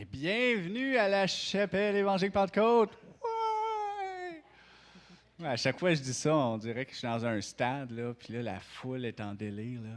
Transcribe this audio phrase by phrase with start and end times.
[0.00, 2.90] Et bienvenue à la chapelle évangélique Pentecôte.
[5.40, 5.44] Ouais!
[5.44, 7.90] À chaque fois que je dis ça, on dirait que je suis dans un stade,
[7.90, 9.80] là, puis là, la foule est en délire.
[9.80, 9.96] Là.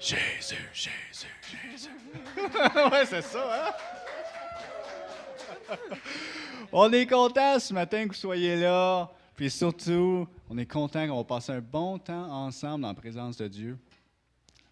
[0.00, 1.28] Jésus, Jésus,
[1.72, 1.90] Jésus.
[2.90, 3.70] ouais, c'est ça,
[5.70, 5.76] hein?
[6.72, 9.08] on est content ce matin que vous soyez là.
[9.36, 13.46] Puis surtout, on est content qu'on va passer un bon temps ensemble en présence de
[13.46, 13.78] Dieu.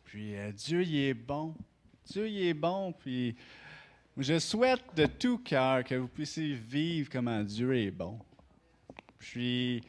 [0.07, 1.55] Puis euh, Dieu, il est bon.
[2.05, 2.93] Dieu, il est bon.
[2.93, 3.37] Puis
[4.19, 8.19] je souhaite de tout cœur que vous puissiez vivre comment Dieu est bon.
[9.19, 9.83] Puis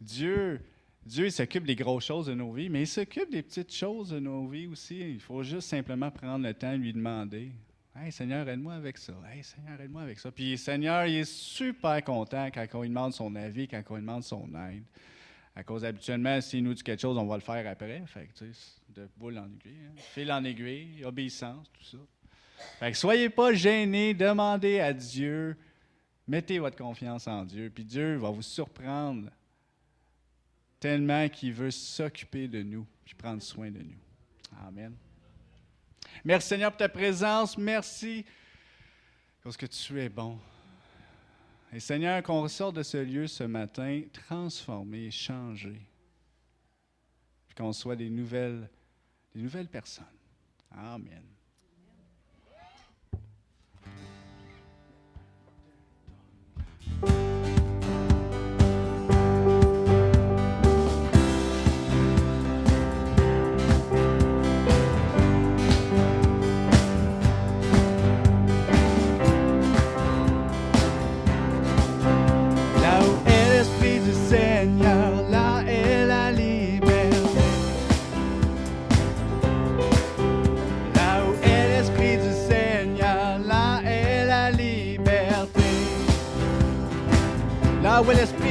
[0.00, 0.60] Dieu,
[1.04, 4.18] Dieu s'occupe des grosses choses de nos vies, mais il s'occupe des petites choses de
[4.18, 4.98] nos vies aussi.
[4.98, 7.52] Il faut juste simplement prendre le temps de lui demander
[8.00, 9.12] Hey Seigneur, aide-moi avec ça.
[9.32, 10.30] Hey Seigneur, aide-moi avec ça.
[10.30, 14.02] Puis Seigneur, il est super content quand on lui demande son avis, quand on lui
[14.02, 14.84] demande son aide.
[15.56, 18.00] À cause habituellement, s'il nous dit quelque chose, on va le faire après.
[18.06, 19.92] Fait que, tu sais, de boule en aiguille, hein.
[19.96, 21.98] fil en aiguille, obéissance, tout ça.
[22.78, 25.56] Fait soyez pas gênés, demandez à Dieu,
[26.26, 29.30] mettez votre confiance en Dieu, puis Dieu va vous surprendre
[30.80, 33.98] tellement qu'il veut s'occuper de nous, puis prendre soin de nous.
[34.66, 34.94] Amen.
[36.24, 37.56] Merci Seigneur pour ta présence.
[37.56, 38.24] Merci
[39.42, 40.38] parce que tu es bon.
[41.72, 45.80] Et Seigneur, qu'on ressorte de ce lieu ce matin transformé, changé.
[47.56, 50.04] Qu'on soit des des nouvelles personnes.
[50.70, 51.24] Amen.
[88.00, 88.47] Où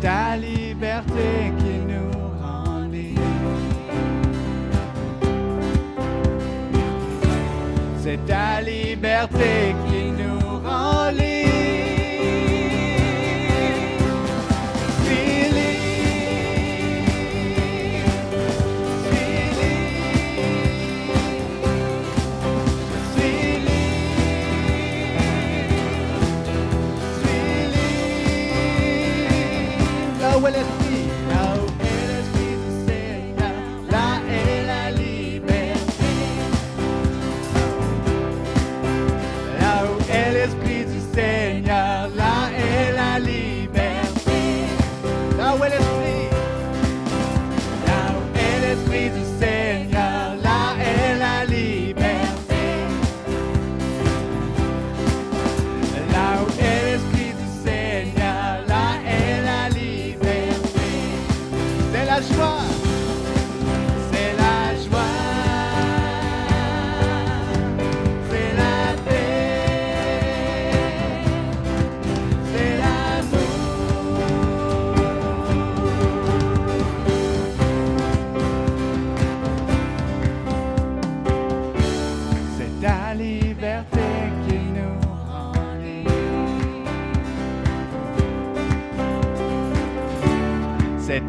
[0.00, 2.88] ta liberté qui nous rend
[8.02, 9.93] C'est ta liberté qui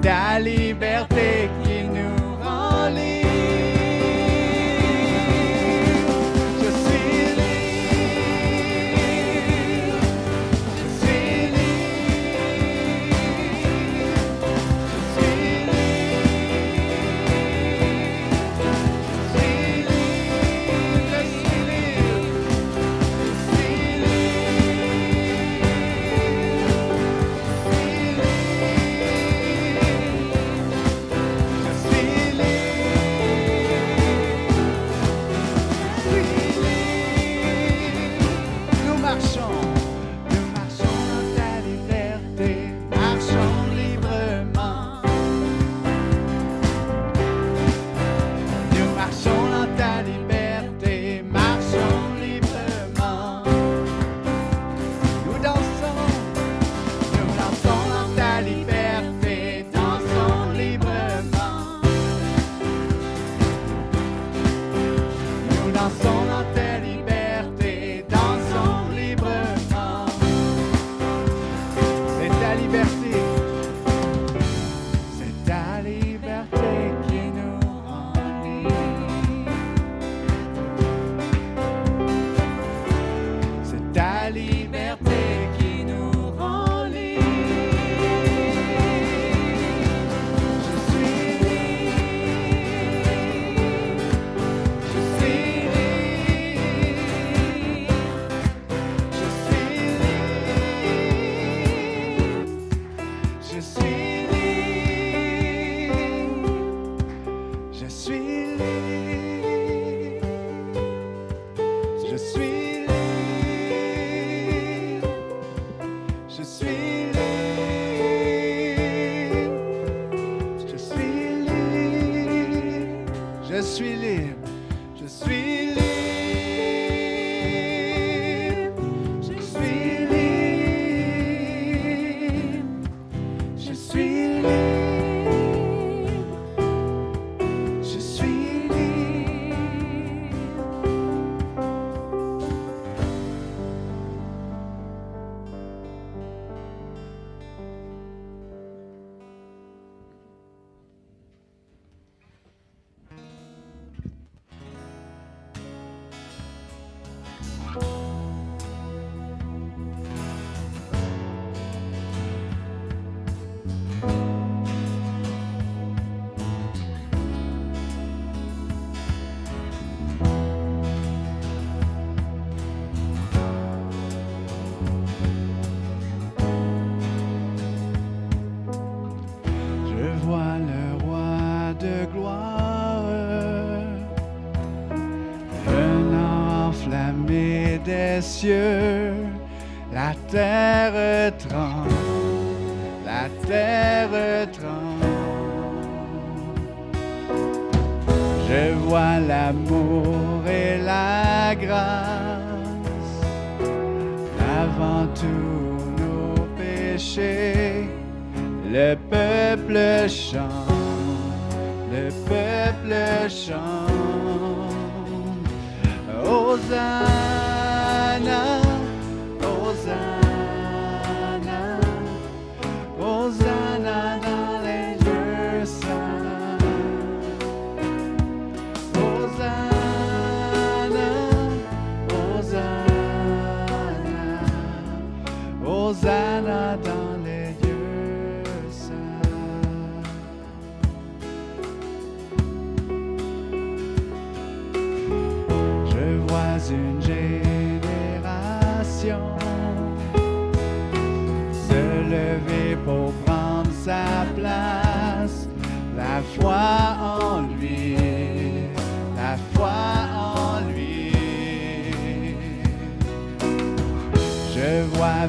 [0.06, 0.38] ta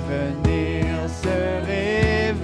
[0.08, 0.86] venir
[1.22, 2.36] se réveille,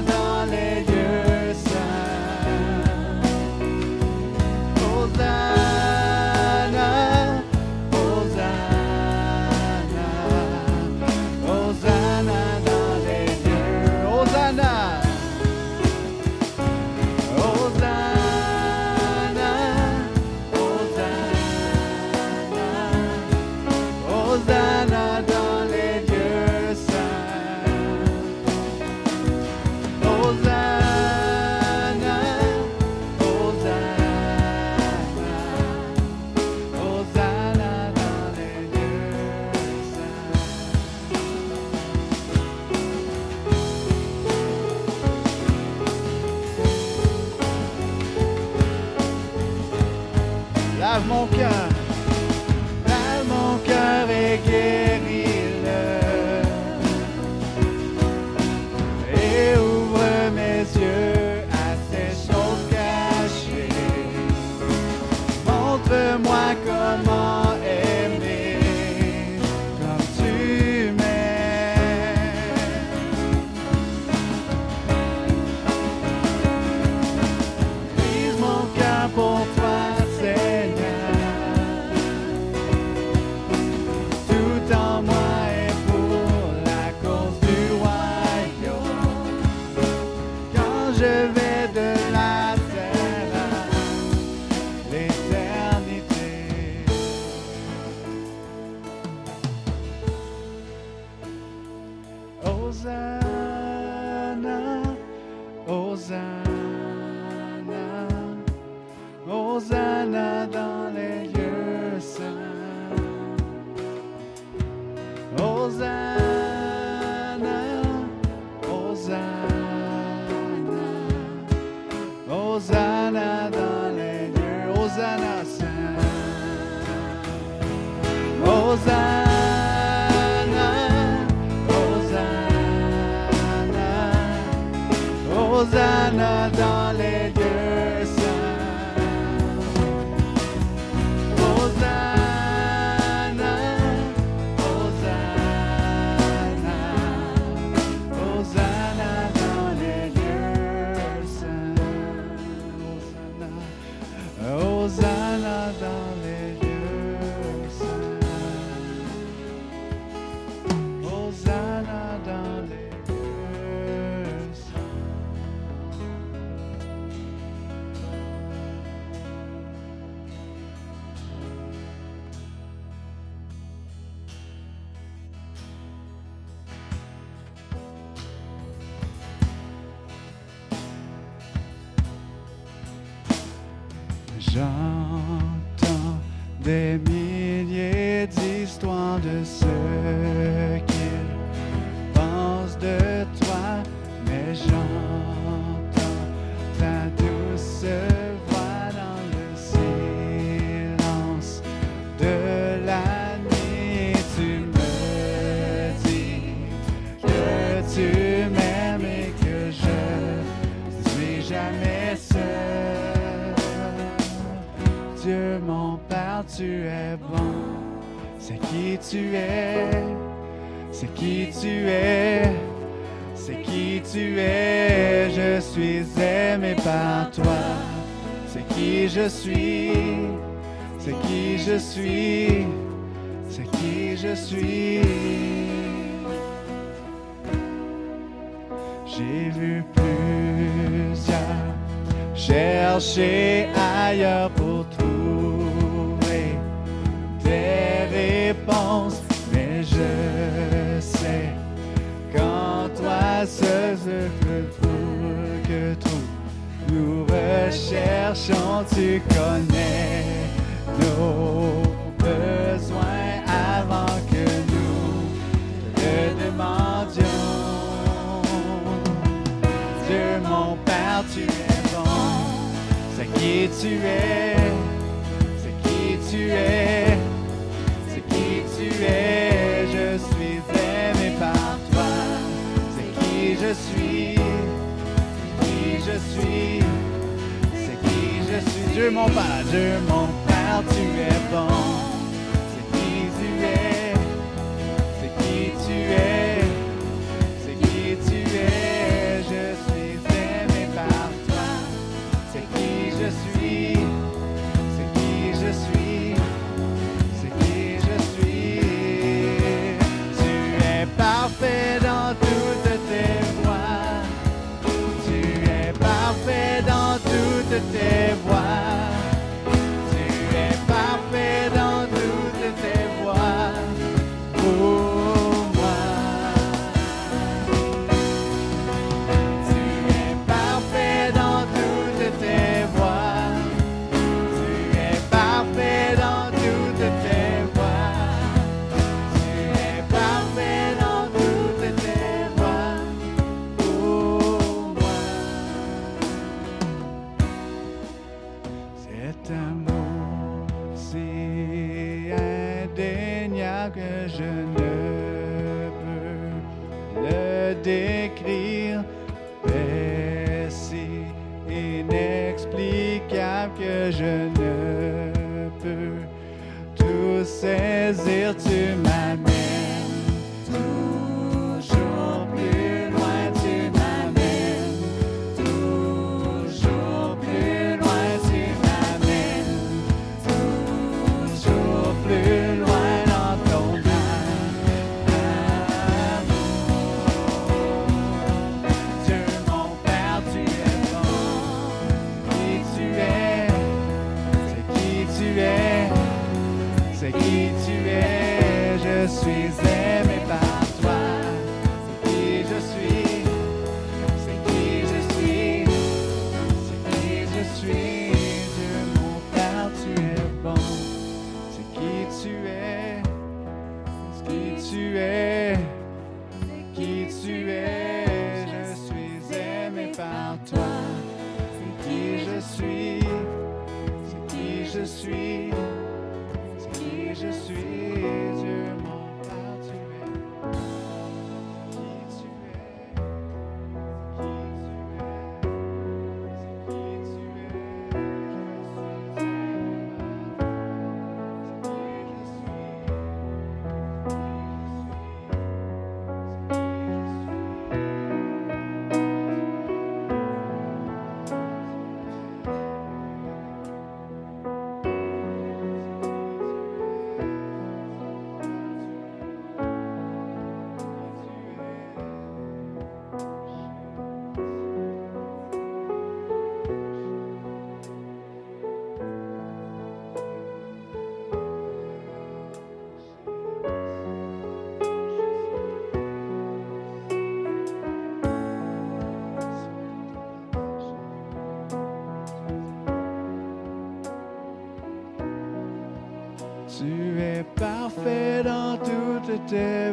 [489.68, 490.08] tes.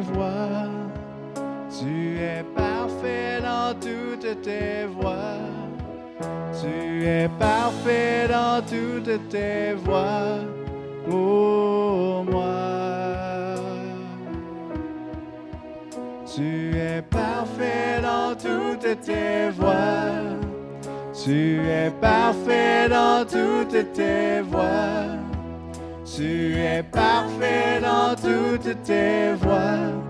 [1.77, 5.41] Tu es parfait dans toutes tes voies.
[6.61, 10.39] Tu es parfait dans toutes tes voies
[11.09, 13.55] pour moi.
[16.33, 20.37] Tu es parfait dans toutes tes voies.
[21.13, 25.24] Tu es parfait dans toutes tes voies.
[26.15, 30.04] Tu es parfait dans toutes tes voies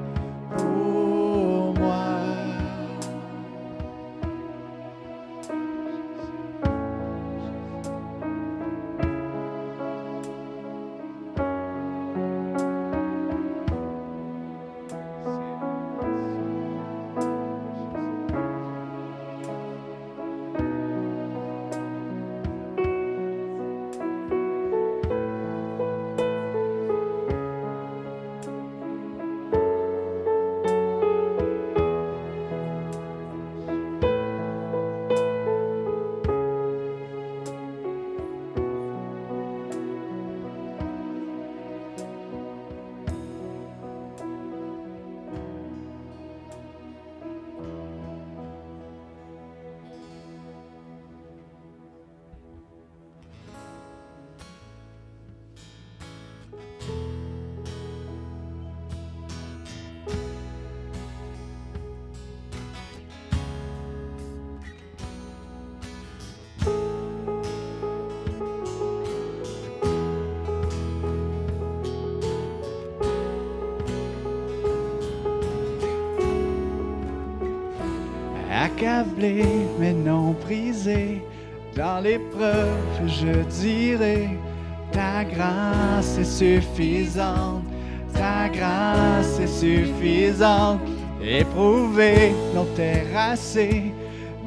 [88.13, 90.81] ta grâce est suffisante,
[91.21, 93.93] éprouvé, non terrassé,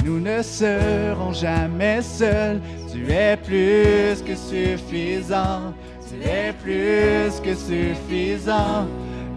[0.04, 2.60] nous ne serons jamais seuls,
[2.92, 5.72] tu es plus que suffisant,
[6.08, 8.86] tu es plus que suffisant,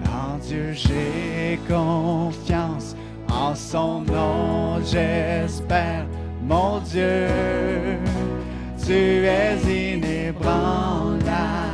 [0.08, 2.96] en Dieu j'ai confiance.
[3.30, 6.06] En son nom, j'espère,
[6.44, 7.28] mon Dieu,
[8.86, 11.71] tu es inébranlable.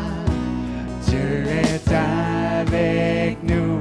[1.89, 3.79] Avec nous,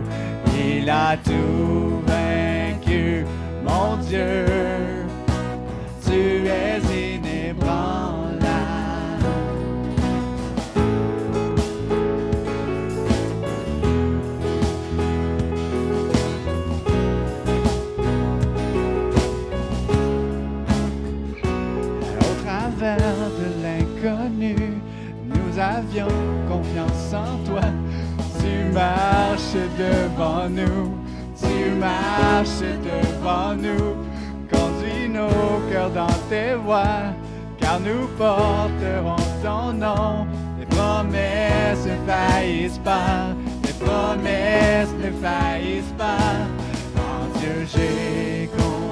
[0.57, 3.25] il a tout vaincu,
[3.65, 4.47] mon Dieu,
[6.07, 6.86] tu es
[28.77, 30.91] marches devant nous,
[31.41, 33.97] tu marches devant nous.
[34.53, 37.15] Conduis nos cœurs dans tes voies,
[37.59, 40.27] car nous porterons ton nom.
[40.59, 43.35] Les promesses ne faillissent pas,
[43.65, 46.35] les promesses ne faillissent pas.
[47.09, 48.86] En Dieu j'ai confiance,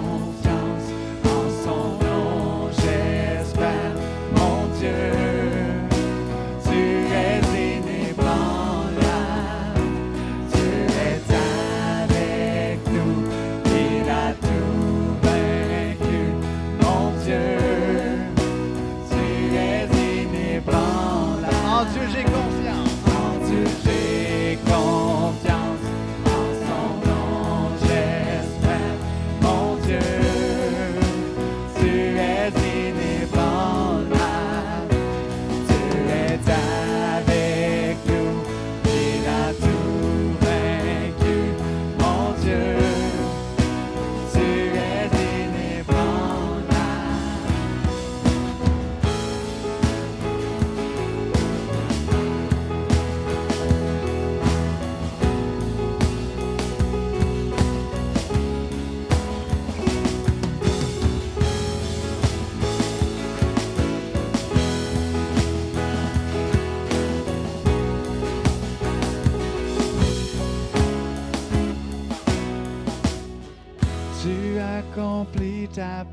[75.74, 76.03] time.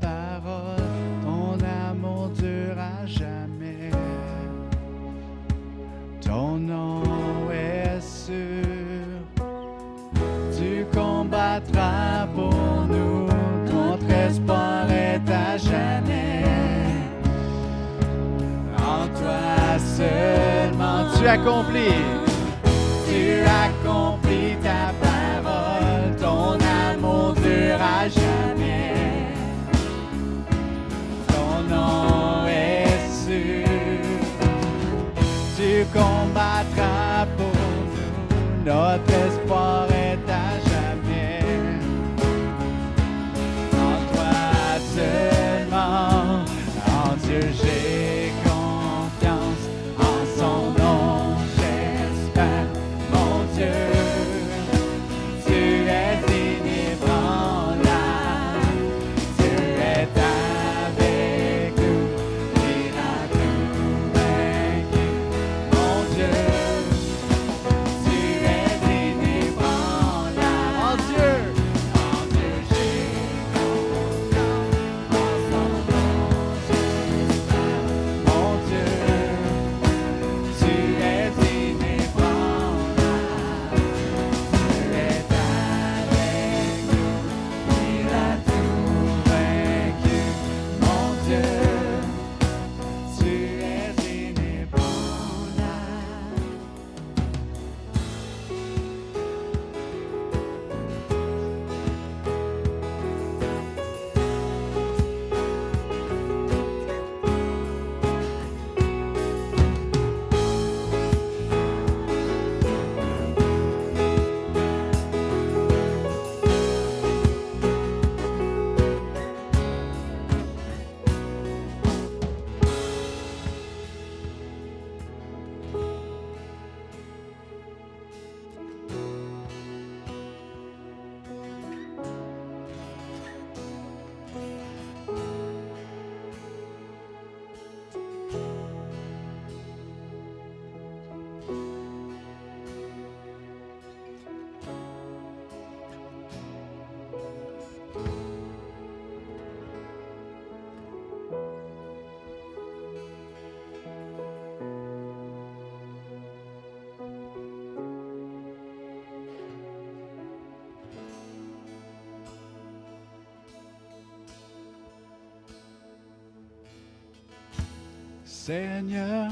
[168.44, 169.30] Seigneur,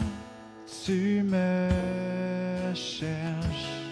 [0.84, 1.68] tu me
[2.76, 3.82] cherches,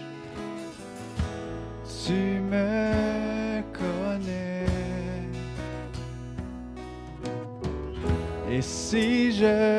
[2.07, 4.66] tu me connais.
[8.48, 9.78] Et si je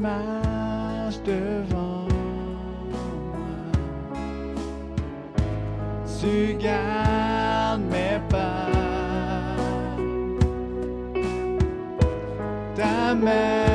[0.00, 2.08] marches devant
[2.90, 3.30] moi.
[6.20, 8.66] Tu gardes mes pas.
[12.74, 13.69] Ta main.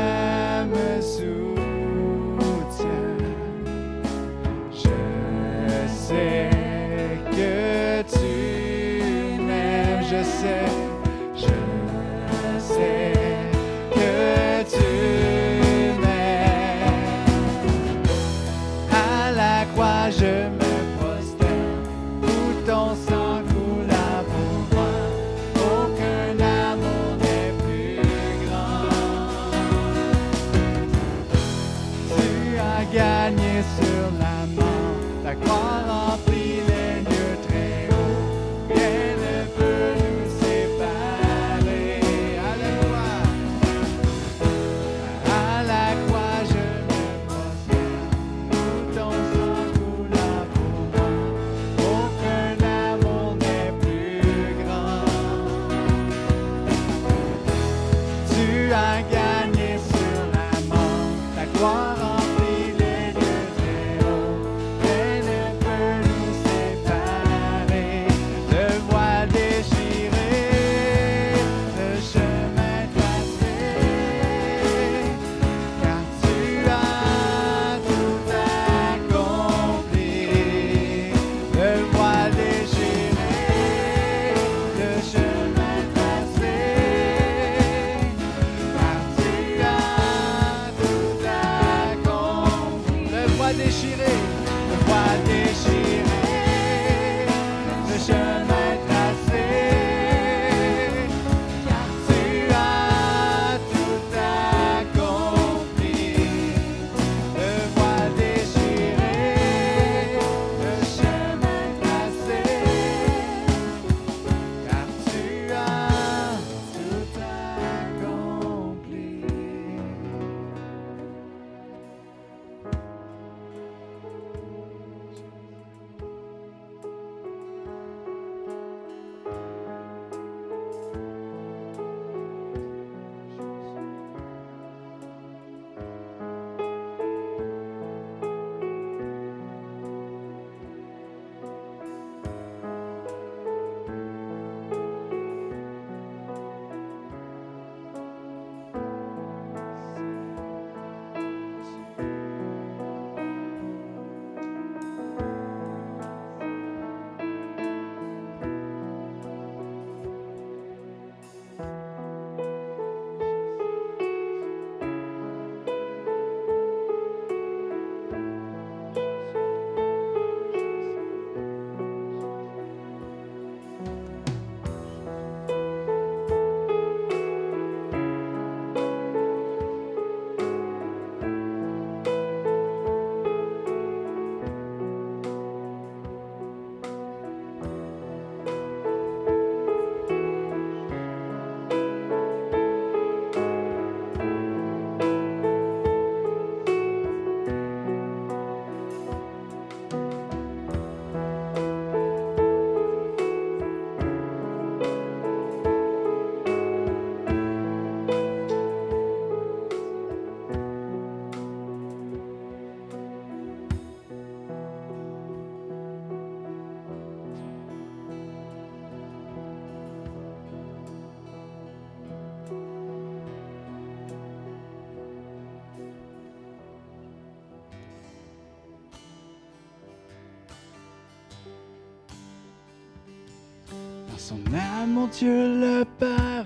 [234.86, 236.46] Son amour, Dieu le Père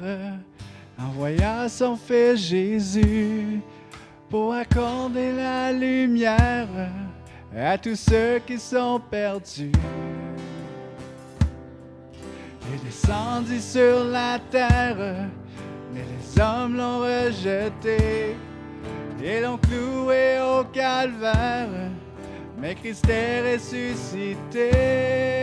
[0.97, 3.61] envoya son Fils Jésus
[4.29, 6.67] pour accorder la lumière
[7.55, 9.71] à tous ceux qui sont perdus.
[12.71, 15.27] Il descendit sur la terre,
[15.93, 18.35] mais les hommes l'ont rejeté
[19.23, 21.69] et l'ont cloué au calvaire.
[22.61, 25.38] Mais Christ est ressuscité.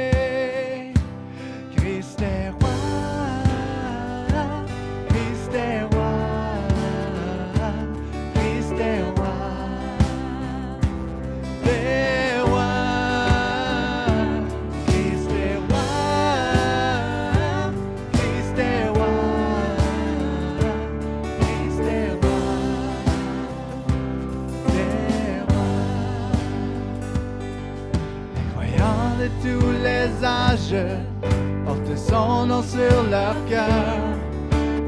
[31.64, 33.94] Portent son nom sur leur cœur.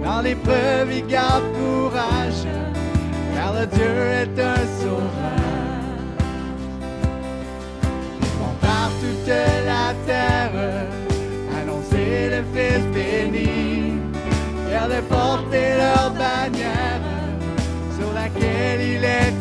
[0.04, 2.46] Dans l'épreuve, ils gardent courage,
[3.34, 5.38] car le Dieu est un sauveur.
[8.20, 10.50] Ils vont par toute la terre
[11.60, 13.98] annoncer le Fils béni,
[14.88, 17.02] de porter leur bannière
[17.98, 19.37] sur laquelle il est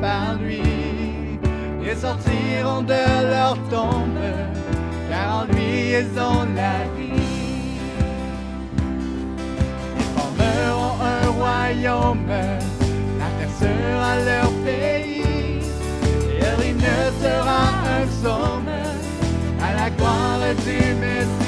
[0.00, 0.60] par lui
[1.82, 4.18] et sortiront de leur tombe,
[5.08, 7.78] car en lui ils ont la vie.
[9.96, 12.26] Ils formeront un royaume,
[13.18, 15.60] la terre sera leur pays,
[16.30, 17.60] et leur hymne sera
[17.96, 18.68] un psaume
[19.62, 21.45] à la gloire du Messie.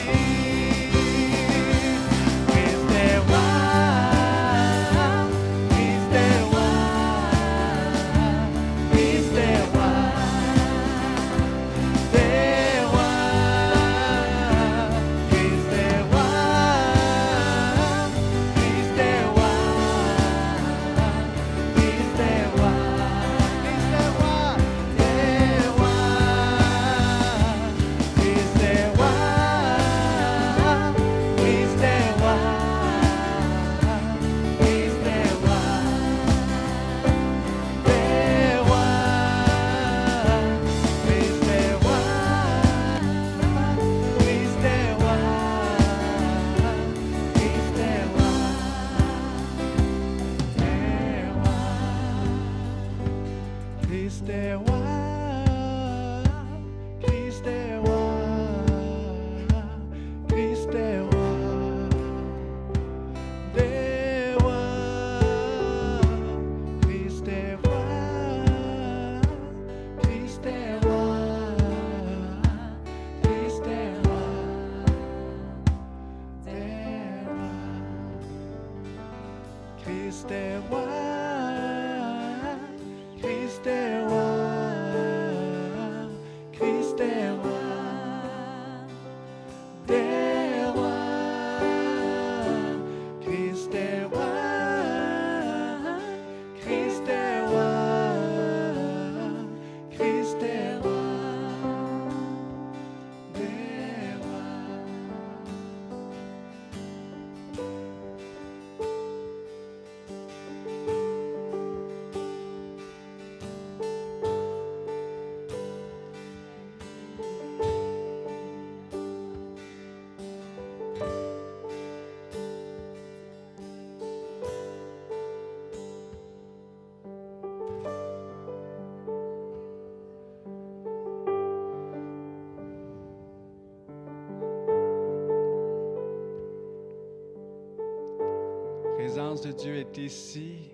[139.28, 140.70] présence de Dieu est ici.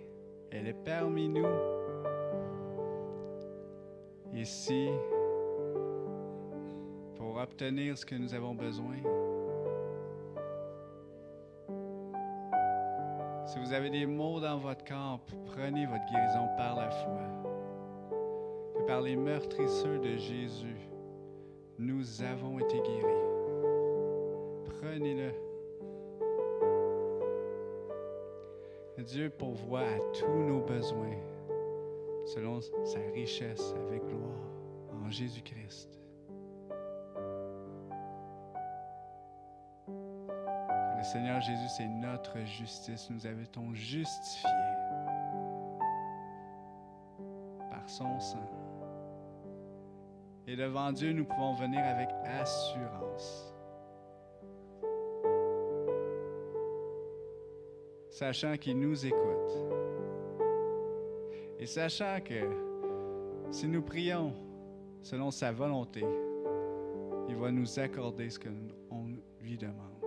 [0.52, 1.44] Elle est parmi nous.
[4.32, 4.90] Ici,
[7.16, 8.94] pour obtenir ce que nous avons besoin.
[13.46, 17.22] Si vous avez des maux dans votre corps, prenez votre guérison par la foi.
[18.78, 20.78] Et par les meurtrisseurs de Jésus,
[21.80, 23.24] nous avons été guéris.
[24.80, 25.43] Prenez-le.
[29.04, 31.16] Dieu pourvoit à tous nos besoins
[32.26, 34.48] selon sa richesse avec gloire
[35.04, 36.00] en Jésus-Christ.
[39.86, 43.10] Le Seigneur Jésus, c'est notre justice.
[43.10, 44.50] Nous avons justifié
[47.70, 48.50] par son sang.
[50.46, 52.08] Et devant Dieu, nous pouvons venir avec
[52.40, 53.53] assurance.
[58.32, 59.52] sachant qu'il nous écoute.
[61.58, 62.40] Et sachant que
[63.50, 64.32] si nous prions
[65.02, 66.02] selon sa volonté,
[67.28, 68.48] il va nous accorder ce que
[68.90, 69.08] on
[69.42, 70.00] lui demande.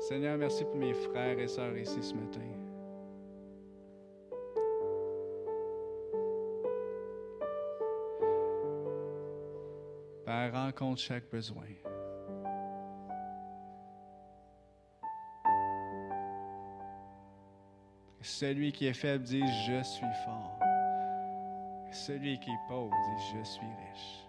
[0.00, 2.61] Seigneur, merci pour mes frères et sœurs ici ce matin.
[10.72, 11.64] rencontre chaque besoin.
[18.22, 20.58] Celui qui est faible dit Je suis fort.
[21.90, 24.26] Celui qui est pauvre dit Je suis riche.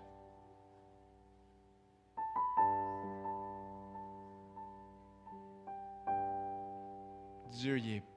[7.52, 8.13] Dieu y est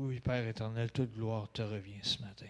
[0.00, 2.46] Oui, Père éternel, toute gloire te revient ce matin.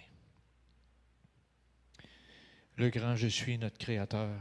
[2.76, 4.38] Le grand je suis, notre Créateur.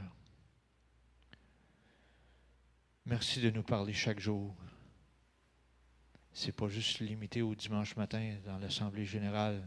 [3.05, 4.53] Merci de nous parler chaque jour.
[6.34, 9.66] C'est pas juste limité au dimanche matin dans l'Assemblée générale.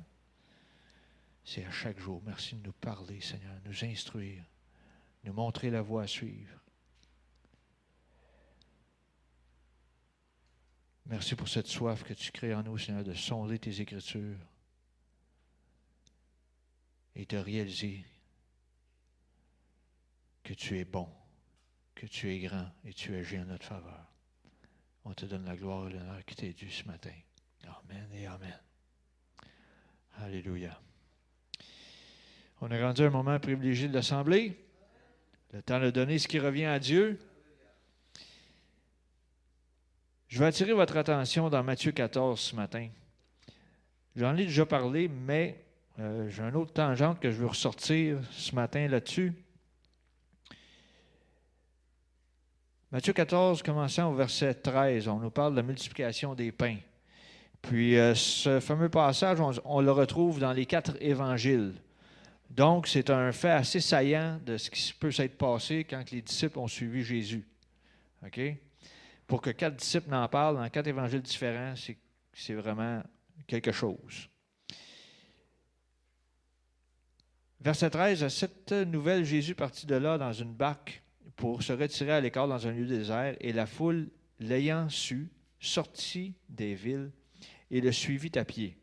[1.43, 2.20] C'est à chaque jour.
[2.26, 4.45] Merci de nous parler, Seigneur, nous instruire,
[5.24, 6.61] nous montrer la voie à suivre.
[11.07, 14.38] Merci pour cette soif que tu crées en nous, Seigneur, de sonder tes Écritures
[17.14, 18.05] et de réaliser
[20.42, 21.09] que tu es bon,
[21.94, 24.07] que tu es grand et tu agis en notre faveur.
[25.05, 27.12] On te donne la gloire et l'honneur qui t'est dû ce matin.
[27.64, 28.59] Amen et Amen.
[30.18, 30.80] Alléluia.
[32.61, 34.57] On a rendu un moment privilégié de l'Assemblée.
[35.53, 37.18] Le temps de donner ce qui revient à Dieu.
[40.31, 42.89] Je vais attirer votre attention dans Matthieu 14 ce matin.
[44.14, 45.61] J'en ai déjà parlé, mais
[45.99, 49.33] euh, j'ai un autre tangente que je veux ressortir ce matin là-dessus.
[52.93, 56.78] Matthieu 14, commençant au verset 13, on nous parle de la multiplication des pains.
[57.61, 61.74] Puis euh, ce fameux passage, on, le retrouve dans les quatre évangiles.
[62.51, 66.61] Donc, c'est un fait assez saillant de ce qui peut s'être passé quand les disciples
[66.61, 67.45] ont suivi Jésus.
[68.24, 68.41] OK?
[69.31, 71.74] Pour que quatre disciples n'en parlent dans quatre évangiles différents,
[72.33, 73.01] c'est vraiment
[73.47, 74.28] quelque chose.
[77.61, 81.05] Verset 13, à cette nouvelle, Jésus partit de là dans une barque
[81.37, 84.11] pour se retirer à l'écart dans un lieu désert, et la foule,
[84.41, 87.12] l'ayant su, sortit des villes
[87.70, 88.78] et le suivit à pied.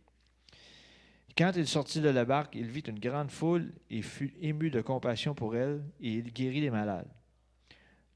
[1.37, 4.79] Quand il sortit de la barque, il vit une grande foule et fut ému de
[4.79, 7.11] compassion pour elle, et il guérit les malades.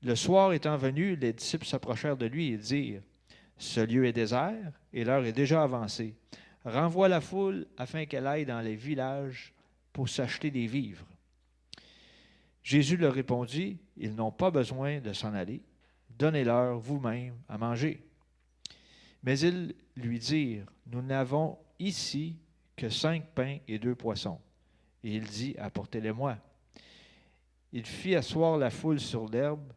[0.04, 3.04] Le soir étant venu, les disciples s'approchèrent de lui et dirent,
[3.58, 6.16] Ce lieu est désert, et l'heure est déjà avancée.
[6.66, 9.54] Renvoie la foule afin qu'elle aille dans les villages
[9.94, 11.06] pour s'acheter des vivres.
[12.64, 15.62] Jésus leur répondit, Ils n'ont pas besoin de s'en aller,
[16.10, 18.04] donnez-leur vous-même à manger.
[19.24, 22.38] Mais ils lui dirent, Nous n'avons ici
[22.76, 24.40] que cinq pains et deux poissons.
[25.04, 26.38] Et il dit, Apportez-les-moi.
[27.72, 29.72] Il fit asseoir la foule sur l'herbe,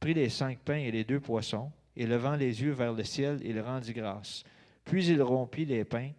[0.00, 3.40] prit les cinq pains et les deux poissons, et levant les yeux vers le ciel,
[3.44, 4.44] il rendit grâce.
[4.84, 6.12] Puis il rompit les pains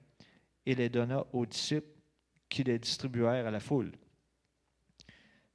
[0.65, 1.87] et les donna aux disciples
[2.49, 3.91] qui les distribuèrent à la foule.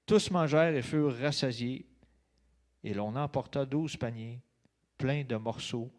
[0.07, 1.87] Tous mangèrent et furent rassasiés,
[2.83, 4.41] et l'on emporta douze paniers
[4.99, 5.91] pleins de morceaux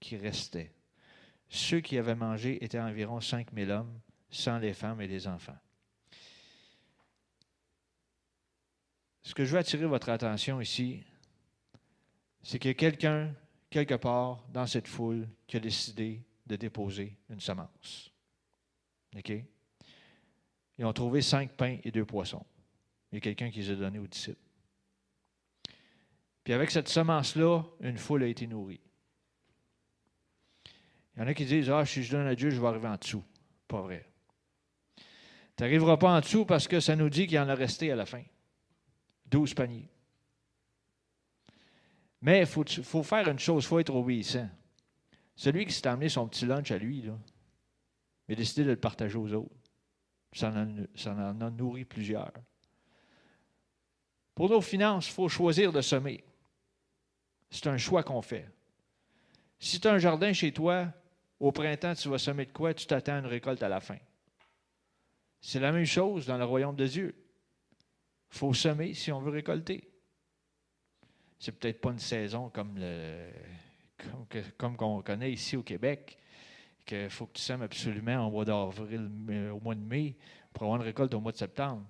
[0.00, 0.72] qui restaient.
[1.48, 4.00] Ceux qui avaient mangé étaient environ cinq mille hommes,
[4.30, 5.58] sans les femmes et les enfants.
[9.22, 11.02] Ce que je veux attirer votre attention ici,
[12.44, 13.34] c'est qu'il y a quelqu'un,
[13.70, 18.12] quelque part, dans cette foule, qui a décidé de déposer une semence.
[19.16, 19.32] OK?
[20.78, 22.44] Ils ont trouvé cinq pains et deux poissons.
[23.10, 24.38] Il y a quelqu'un qui les a donnés aux disciples.
[26.42, 28.80] Puis avec cette semence-là, une foule a été nourrie.
[31.16, 32.88] Il y en a qui disent Ah, si je donne à Dieu, je vais arriver
[32.88, 33.24] en dessous.
[33.66, 34.06] Pas vrai.
[35.56, 37.90] Tu n'arriveras pas en dessous parce que ça nous dit qu'il y en a resté
[37.90, 38.22] à la fin.
[39.24, 39.88] Douze paniers.
[42.24, 44.48] Mais il faut, faire une chose, il faut être obéissant.
[45.36, 47.18] Celui qui s'est amené son petit lunch à lui, là,
[48.26, 49.54] il a décidé de le partager aux autres.
[50.32, 50.50] Ça
[50.94, 52.32] ça en a nourri plusieurs.
[54.34, 56.24] Pour nos finances, il faut choisir de semer.
[57.50, 58.48] C'est un choix qu'on fait.
[59.58, 60.88] Si tu as un jardin chez toi,
[61.38, 62.72] au printemps, tu vas semer de quoi?
[62.72, 63.98] Tu t'attends à une récolte à la fin.
[65.42, 67.14] C'est la même chose dans le royaume de Dieu.
[68.32, 69.93] Il faut semer si on veut récolter.
[71.44, 73.28] C'est peut-être pas une saison comme, le,
[74.56, 76.16] comme, qu'on connaît ici au Québec,
[76.86, 79.10] qu'il faut que tu sèmes absolument au mois d'avril,
[79.52, 80.16] au mois de mai,
[80.54, 81.84] pour avoir une récolte au mois de septembre.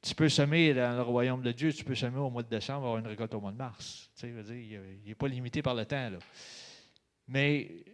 [0.00, 2.86] Tu peux semer dans le royaume de Dieu, tu peux semer au mois de décembre,
[2.86, 4.12] avoir une récolte au mois de mars.
[4.16, 6.10] Tu il n'est pas limité par le temps.
[6.10, 6.18] Là.
[7.26, 7.84] Mais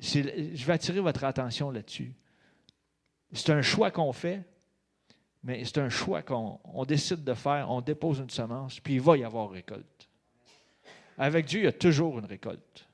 [0.00, 2.12] je vais attirer votre attention là-dessus.
[3.32, 4.42] C'est un choix qu'on fait,
[5.44, 7.70] mais c'est un choix qu'on décide de faire.
[7.70, 10.08] On dépose une semence, puis il va y avoir récolte.
[11.18, 12.88] Avec Dieu, il y a toujours une récolte.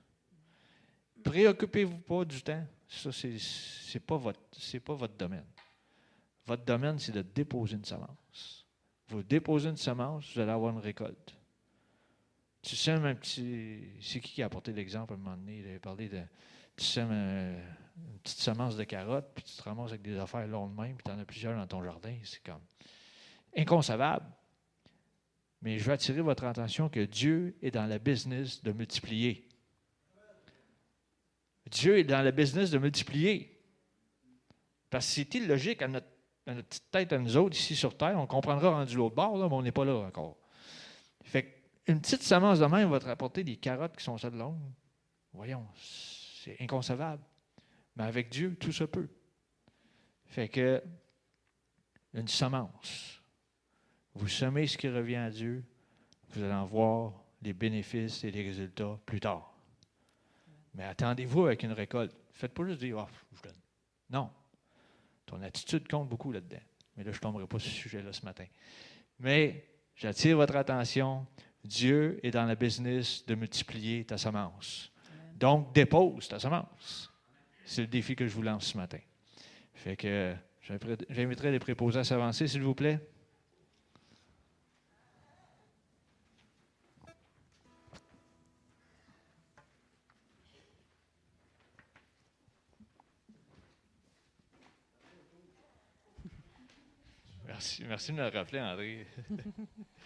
[1.23, 2.67] Préoccupez-vous pas du temps.
[2.89, 5.47] Ça, ce n'est pas, votre domaine.
[6.45, 8.67] Votre domaine, c'est de déposer une semence.
[9.09, 11.37] Vous déposez une semence, vous allez avoir une récolte.
[12.63, 13.79] Tu sèmes un petit.
[14.01, 15.61] C'est qui qui a apporté l'exemple à un moment donné?
[15.61, 16.21] Il avait parlé de.
[16.81, 20.75] Tu sèmes une petite semence de carottes, puis tu te ramasses avec des affaires longues
[20.75, 22.17] de puis tu en as plusieurs dans ton jardin.
[22.25, 22.63] C'est comme
[23.55, 24.25] inconcevable.
[25.61, 29.47] Mais je veux attirer votre attention que Dieu est dans la business de multiplier.
[31.71, 33.61] Dieu est dans le business de multiplier.
[34.89, 36.09] Parce que c'est illogique à notre,
[36.47, 38.19] à notre petite tête, à nous autres, ici sur Terre.
[38.19, 40.39] On comprendra rendu l'autre bord, là, mais on n'est pas là encore.
[41.25, 44.39] Fait une petite semence de même va te rapporter des carottes qui sont ça de
[44.39, 44.59] longue.
[45.35, 45.67] Voyons,
[46.43, 47.23] c'est inconcevable.
[47.97, 49.09] Mais avec Dieu, tout se peut.
[50.25, 50.83] Fait que,
[52.15, 53.21] une semence.
[54.15, 55.65] Vous semez ce qui revient à Dieu,
[56.31, 57.13] vous allez en voir
[57.43, 59.55] les bénéfices et les résultats plus tard.
[60.75, 62.17] Mais attendez-vous avec une récolte.
[62.33, 63.61] Faites pas juste dire, oh, je donne.
[64.09, 64.31] Non.
[65.27, 66.63] Ton attitude compte beaucoup là-dedans.
[66.97, 68.47] Mais là, je ne tomberai pas sur ce sujet-là ce matin.
[69.19, 69.65] Mais
[69.95, 71.27] j'attire votre attention.
[71.65, 74.91] Dieu est dans le business de multiplier ta semence.
[75.41, 77.11] Donc, dépose ta semence.
[77.65, 78.99] C'est le défi que je vous lance ce matin.
[79.73, 80.35] Fait que
[81.09, 83.01] j'inviterai les préposés à s'avancer, s'il vous plaît.
[97.47, 99.07] Merci, merci de me le rappeler, André.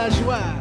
[0.00, 0.59] la joie.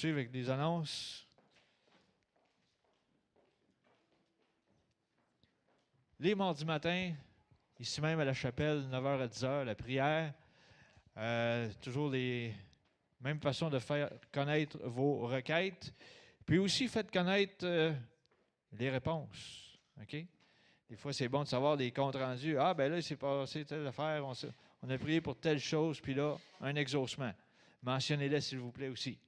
[0.00, 1.26] Poursuivre avec des annonces.
[6.18, 7.12] Les mardis matins,
[7.78, 10.32] ici même à la chapelle, 9h à 10h, la prière.
[11.18, 12.54] Euh, toujours les
[13.20, 15.92] mêmes façons de faire connaître vos requêtes.
[16.46, 17.92] Puis aussi, faites connaître euh,
[18.72, 19.78] les réponses.
[20.00, 20.16] OK?
[20.88, 22.56] Des fois, c'est bon de savoir des comptes rendus.
[22.58, 24.24] Ah, ben là, c'est passé telle affaire,
[24.82, 27.34] on a prié pour telle chose, puis là, un exaucement.
[27.82, 29.18] Mentionnez-les, s'il vous plaît, aussi.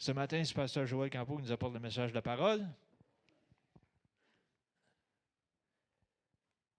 [0.00, 2.66] Ce matin, c'est Pasteur Joël Campo qui nous apporte le message de la parole.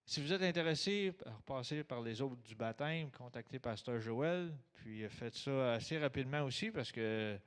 [0.07, 5.07] Si vous êtes intéressé par passer par les autres du baptême, contactez Pasteur Joël, puis
[5.07, 7.37] faites ça assez rapidement aussi parce que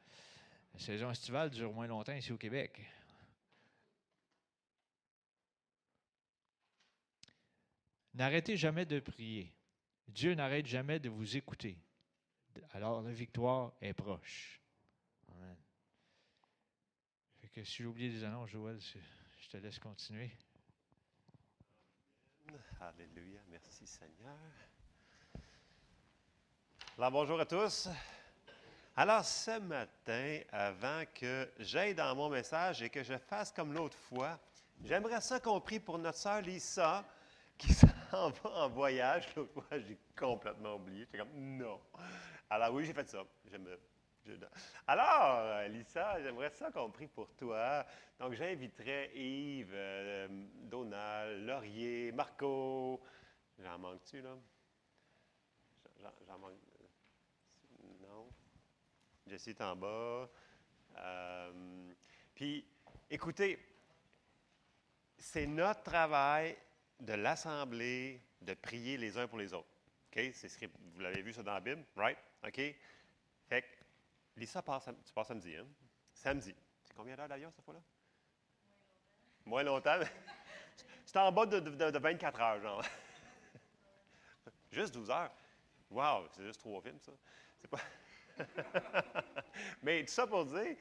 [0.75, 2.81] la saison estivale dure moins longtemps ici au Québec.
[8.15, 9.53] N'arrêtez jamais de prier.
[10.07, 11.77] Dieu n'arrête jamais de vous écouter.
[12.71, 14.64] Alors la victoire est proche
[17.63, 20.31] si j'ai oublié des annonces, Joël, je te laisse continuer.
[22.81, 23.41] Alléluia.
[23.49, 24.37] Merci Seigneur.
[26.99, 27.89] Alors, bonjour à tous.
[28.97, 33.99] Alors, ce matin, avant que j'aille dans mon message et que je fasse comme l'autre
[33.99, 34.39] fois,
[34.83, 37.05] j'aimerais ça qu'on prie pour notre sœur Lisa
[37.57, 37.73] qui
[38.11, 39.29] s'en va en voyage.
[39.37, 41.01] L'autre fois, j'ai complètement oublié.
[41.01, 41.81] J'étais comme, non.
[42.51, 43.23] Alors oui, j'ai fait ça.
[43.51, 43.57] Je
[44.87, 47.85] alors, euh, Lisa, j'aimerais ça qu'on prie pour toi.
[48.19, 50.29] Donc, j'inviterais Yves, euh,
[50.63, 53.01] Donald, Laurier, Marco.
[53.59, 54.37] J'en manque-tu, là?
[56.27, 56.53] J'en manque.
[58.03, 58.29] Non?
[59.27, 60.29] Jessie est en bas.
[60.99, 61.93] Euh,
[62.35, 62.65] puis,
[63.11, 63.59] écoutez,
[65.19, 66.57] c'est notre travail
[67.01, 69.69] de l'assemblée, de prier les uns pour les autres.
[70.13, 70.23] OK?
[70.95, 72.19] Vous l'avez vu ça dans la Bible, right?
[72.47, 72.61] OK?
[74.37, 75.67] Lisa, part tu pars samedi, hein?
[76.13, 76.55] Samedi.
[76.85, 77.81] C'est combien d'heures d'avion cette fois-là?
[79.45, 79.99] Moins longtemps.
[79.99, 80.07] mais
[81.07, 82.83] C'est en bas de, de- de 24 heures, genre.
[84.73, 85.31] Juste 12 heures.
[85.91, 87.13] Wow, c'est juste trois films, ça.
[87.61, 87.79] C'est pas.
[89.83, 90.77] Mais tout ça pour dire,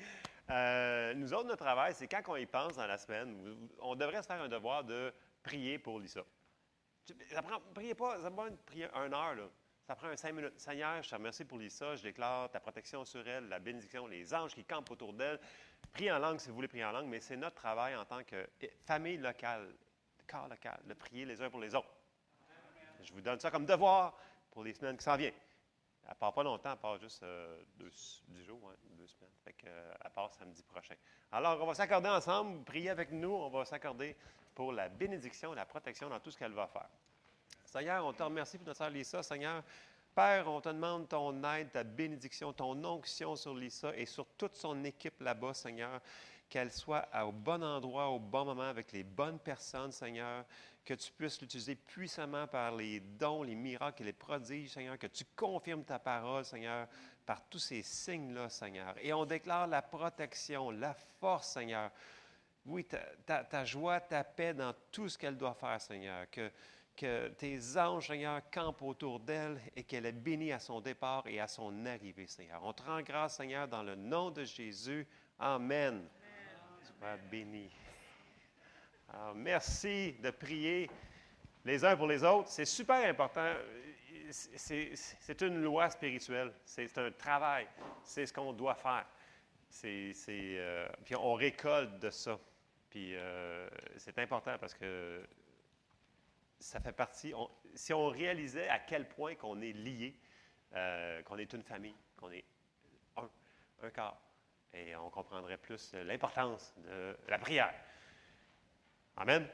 [0.49, 4.23] euh, nous autres, notre travail, c'est quand on y pense dans la semaine, on devrait
[4.23, 6.23] se faire un devoir de prier pour Lisa.
[7.29, 9.47] Ça prend, priez pas, ça prend une une heure, là.
[9.85, 10.57] Ça prend un cinq minutes.
[10.57, 14.33] Seigneur, je te remercie pour Lisa, je déclare ta protection sur elle, la bénédiction, les
[14.33, 15.37] anges qui campent autour d'elle.
[15.91, 18.23] Priez en langue si vous voulez prier en langue, mais c'est notre travail en tant
[18.23, 18.47] que
[18.85, 19.75] famille locale,
[20.25, 21.93] corps local, de prier les uns pour les autres.
[23.03, 24.17] Je vous donne ça comme devoir
[24.51, 25.33] pour les semaines qui s'en viennent.
[26.07, 27.91] Elle part pas longtemps, elle part juste euh, deux,
[28.29, 29.31] dix jours, hein, deux semaines.
[29.43, 30.95] Fait euh, elle part samedi prochain.
[31.29, 34.15] Alors, on va s'accorder ensemble, prier avec nous, on va s'accorder
[34.55, 36.89] pour la bénédiction, la protection dans tout ce qu'elle va faire.
[37.73, 39.23] Seigneur, on te remercie pour notre sœur Lisa.
[39.23, 39.63] Seigneur,
[40.13, 44.55] Père, on te demande ton aide, ta bénédiction, ton onction sur Lisa et sur toute
[44.55, 45.99] son équipe là-bas, Seigneur.
[46.47, 50.45] Qu'elle soit au bon endroit, au bon moment, avec les bonnes personnes, Seigneur.
[50.85, 54.99] Que tu puisses l'utiliser puissamment par les dons, les miracles et les prodiges, Seigneur.
[54.99, 56.87] Que tu confirmes ta parole, Seigneur,
[57.25, 58.93] par tous ces signes-là, Seigneur.
[59.01, 61.89] Et on déclare la protection, la force, Seigneur.
[62.67, 66.29] Oui, ta, joie, ta paix dans tout ce qu'elle doit faire, Seigneur.
[66.29, 66.51] Que,
[66.95, 71.39] que tes anges, Seigneur, campent autour d'elle et qu'elle est bénie à son départ et
[71.39, 72.61] à son arrivée, Seigneur.
[72.63, 75.07] On te rend grâce, Seigneur, dans le nom de Jésus.
[75.39, 76.07] Amen.
[76.81, 77.69] Sois béni.
[79.11, 80.89] Alors, merci de prier
[81.65, 82.49] les uns pour les autres.
[82.49, 83.53] C'est super important.
[84.29, 86.53] C'est- une loi spirituelle.
[86.65, 87.67] C'est un travail.
[88.03, 89.05] C'est ce qu'on doit faire.
[89.85, 92.39] Euh, puis on récolte de ça.
[92.89, 93.67] Puis euh,
[93.97, 95.23] c'est important parce que
[96.63, 97.33] ça fait partie.
[97.75, 100.15] si on réalisait à quel point qu'on est lié,
[100.73, 102.45] euh, qu'on est une famille, qu'on est
[103.17, 103.29] un,
[103.83, 104.19] un corps,
[104.73, 107.73] et on comprendrait plus l'importance de la prière.
[109.17, 109.47] Amen?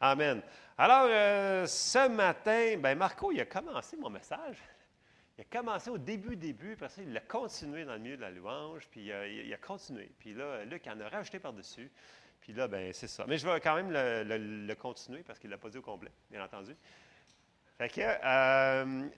[0.00, 0.42] Amen.
[0.76, 4.58] Alors, euh, ce matin, ben Marco, il a commencé mon message.
[5.38, 8.20] Il a commencé au début, début, après ça, il a continué dans le milieu de
[8.20, 10.12] la louange, puis euh, il a continué.
[10.18, 11.90] Puis là, Luc en a rajouté par-dessus.
[12.44, 13.24] Puis là, ben c'est ça.
[13.26, 16.12] Mais je vais quand même le, continuer parce qu'il ne l'a pas dit au complet,
[16.30, 16.76] bien entendu.
[17.78, 19.08] Fait que, euh,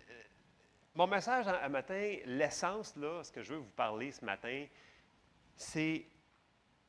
[0.94, 4.64] mon message un matin, l'essence, là, ce que je veux vous parler ce matin,
[5.56, 6.06] c'est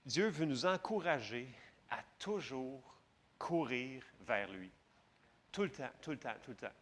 [0.06, 1.50] Dieu veut nous encourager
[1.90, 3.02] à toujours
[3.40, 4.72] courir vers lui.
[5.52, 6.76] Tout le temps, tout le temps, tout le temps.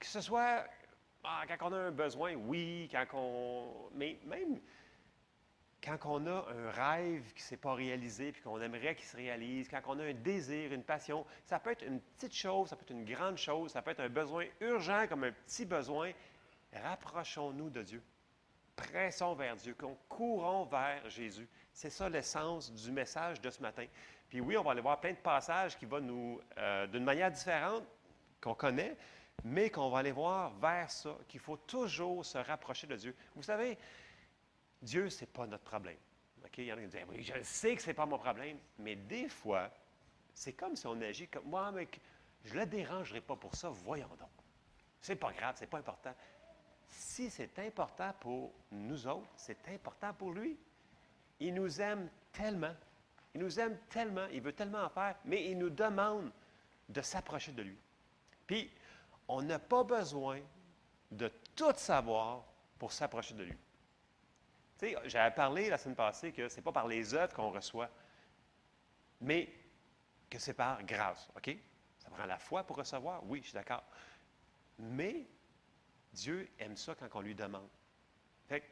[0.00, 0.66] Que ce soit
[1.22, 3.88] ah, quand on a un besoin, oui, quand on.
[3.94, 4.60] Mais même
[5.82, 9.16] quand on a un rêve qui ne s'est pas réalisé puis qu'on aimerait qu'il se
[9.16, 12.76] réalise, quand on a un désir, une passion, ça peut être une petite chose, ça
[12.76, 16.12] peut être une grande chose, ça peut être un besoin urgent comme un petit besoin.
[16.72, 18.02] Rapprochons-nous de Dieu.
[18.74, 21.48] Pressons vers Dieu, qu'on courons vers Jésus.
[21.72, 23.86] C'est ça l'essence du message de ce matin.
[24.28, 27.30] Puis oui, on va aller voir plein de passages qui vont nous, euh, d'une manière
[27.30, 27.84] différente,
[28.40, 28.96] qu'on connaît,
[29.44, 33.14] mais qu'on va aller voir vers ça, qu'il faut toujours se rapprocher de Dieu.
[33.34, 33.78] Vous savez,
[34.82, 35.98] Dieu, ce n'est pas notre problème.
[36.58, 38.58] Il y en a qui disent, oui, je sais que ce n'est pas mon problème,
[38.78, 39.70] mais des fois,
[40.32, 41.88] c'est comme si on agit comme, moi, mais
[42.44, 44.30] je ne le dérangerai pas pour ça, voyons donc.
[45.00, 46.14] C'est pas grave, c'est pas important.
[46.88, 50.56] Si c'est important pour nous autres, c'est important pour lui.
[51.40, 52.74] Il nous aime tellement.
[53.34, 54.26] Il nous aime tellement.
[54.32, 56.30] Il veut tellement en faire, mais il nous demande
[56.88, 57.78] de s'approcher de lui.
[58.46, 58.70] Puis,
[59.28, 60.40] on n'a pas besoin
[61.10, 62.44] de tout savoir
[62.78, 63.58] pour s'approcher de lui.
[64.78, 67.50] Tu sais, j'avais parlé la semaine passée que ce n'est pas par les œuvres qu'on
[67.50, 67.90] reçoit,
[69.20, 69.48] mais
[70.28, 71.28] que c'est par grâce.
[71.36, 71.56] OK?
[71.98, 73.24] Ça prend la foi pour recevoir?
[73.24, 73.84] Oui, je suis d'accord.
[74.78, 75.26] Mais
[76.12, 77.68] Dieu aime ça quand on lui demande.
[78.48, 78.62] Fait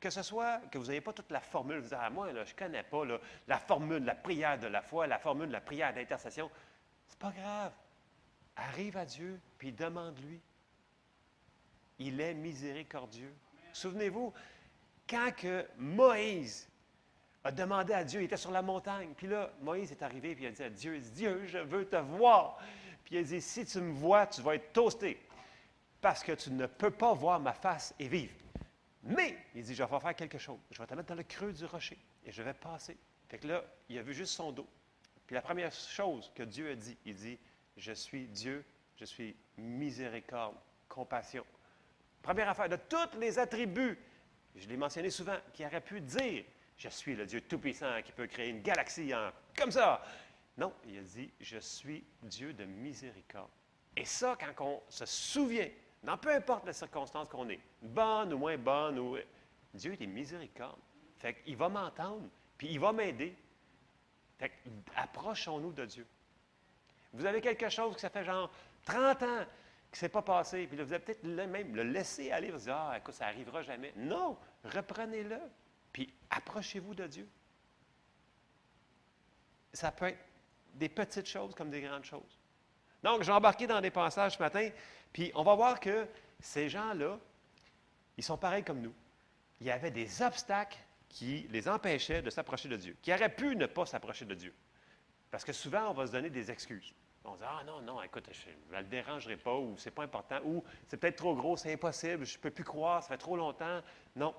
[0.00, 2.38] que, ce soit que vous n'ayez pas toute la formule, vous dites, ah, moi, je
[2.38, 3.04] ne connais pas
[3.46, 6.50] la formule la prière de la foi, la formule de la prière d'intercession.
[7.06, 7.72] C'est pas grave.
[8.56, 10.40] Arrive à Dieu, puis demande-lui.
[11.98, 13.34] Il est miséricordieux.
[13.72, 14.32] Souvenez-vous,
[15.08, 16.68] quand que Moïse
[17.44, 20.44] a demandé à Dieu, il était sur la montagne, puis là, Moïse est arrivé, puis
[20.44, 22.58] il a dit à Dieu, Dieu, je veux te voir.
[23.04, 25.20] Puis il a dit, si tu me vois, tu vas être toasté,
[26.00, 28.34] parce que tu ne peux pas voir ma face et vivre.
[29.02, 30.58] Mais, il dit, je vais faire quelque chose.
[30.70, 32.96] Je vais te mettre dans le creux du rocher, et je vais passer.
[33.28, 34.68] Fait que là, il a vu juste son dos.
[35.26, 37.38] Puis la première chose que Dieu a dit, il dit,
[37.76, 38.64] je suis Dieu,
[38.96, 40.54] je suis miséricorde,
[40.88, 41.44] compassion.
[42.22, 43.98] Première affaire, de tous les attributs,
[44.56, 46.44] je l'ai mentionné souvent, qui aurait pu dire,
[46.76, 49.12] je suis le Dieu Tout-Puissant qui peut créer une galaxie
[49.56, 50.04] comme ça.
[50.58, 53.50] Non, il a dit, je suis Dieu de miséricorde.
[53.96, 55.68] Et ça, quand on se souvient,
[56.02, 59.16] dans peu importe la circonstance qu'on est, bonne ou moins bonne, ou...
[59.74, 60.78] Dieu est miséricorde.
[61.16, 62.28] Fait va m'entendre,
[62.58, 63.34] puis il va m'aider.
[64.38, 64.52] Fait
[64.96, 66.06] approchons-nous de Dieu.
[67.12, 68.50] Vous avez quelque chose que ça fait genre
[68.84, 69.46] 30 ans
[69.92, 72.58] que ce n'est pas passé, puis là, vous avez peut-être même le laisser aller, vous
[72.58, 73.92] dire, ah, écoute, ça n'arrivera jamais.
[73.94, 75.38] Non, reprenez-le,
[75.92, 77.28] puis approchez-vous de Dieu.
[79.74, 80.18] Ça peut être
[80.74, 82.38] des petites choses comme des grandes choses.
[83.02, 84.70] Donc, j'ai embarqué dans des passages ce matin,
[85.12, 86.08] puis on va voir que
[86.40, 87.18] ces gens-là,
[88.16, 88.94] ils sont pareils comme nous.
[89.60, 90.78] Il y avait des obstacles
[91.10, 94.54] qui les empêchaient de s'approcher de Dieu, qui auraient pu ne pas s'approcher de Dieu.
[95.30, 96.94] Parce que souvent, on va se donner des excuses.
[97.24, 100.38] On dit Ah non, non, écoute, je ne le dérangerai pas, ou c'est pas important,
[100.44, 103.36] ou c'est peut-être trop gros, c'est impossible, je ne peux plus croire, ça fait trop
[103.36, 103.80] longtemps.
[104.16, 104.34] Non.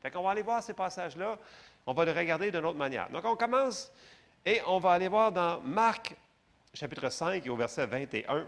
[0.00, 1.38] Fait qu'on va aller voir ces passages-là,
[1.86, 3.08] on va les regarder d'une autre manière.
[3.10, 3.90] Donc, on commence
[4.44, 6.14] et on va aller voir dans Marc,
[6.74, 8.46] chapitre 5, et au verset 21.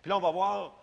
[0.00, 0.74] Puis là, on va voir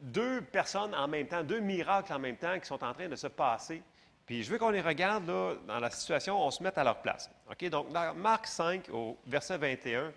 [0.00, 3.16] deux personnes en même temps, deux miracles en même temps qui sont en train de
[3.16, 3.82] se passer.
[4.24, 7.02] Puis je veux qu'on les regarde là, dans la situation, on se mette à leur
[7.02, 7.30] place.
[7.50, 7.68] OK?
[7.68, 10.12] Donc, dans Marc 5, au verset 21,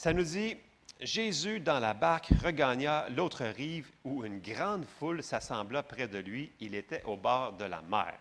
[0.00, 0.56] ça nous dit
[0.98, 6.50] Jésus, dans la barque, regagna l'autre rive où une grande foule s'assembla près de lui.
[6.58, 8.18] Il était au bord de la mer.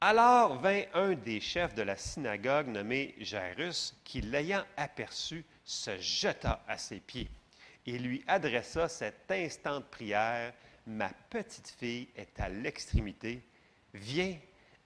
[0.00, 6.64] Alors vint un des chefs de la synagogue nommé Jairus, qui, l'ayant aperçu, se jeta
[6.66, 7.28] à ses pieds
[7.84, 10.54] et lui adressa cette instante prière
[10.86, 13.42] Ma petite fille est à l'extrémité.
[13.92, 14.38] Viens,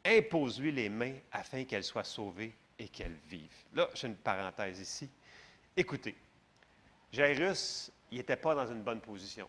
[0.04, 3.54] impose-lui les mains afin qu'elle soit sauvée et qu'elle vive.
[3.72, 5.08] Là, j'ai une parenthèse ici.
[5.76, 6.14] Écoutez,
[7.12, 9.48] Jairus, il n'était pas dans une bonne position.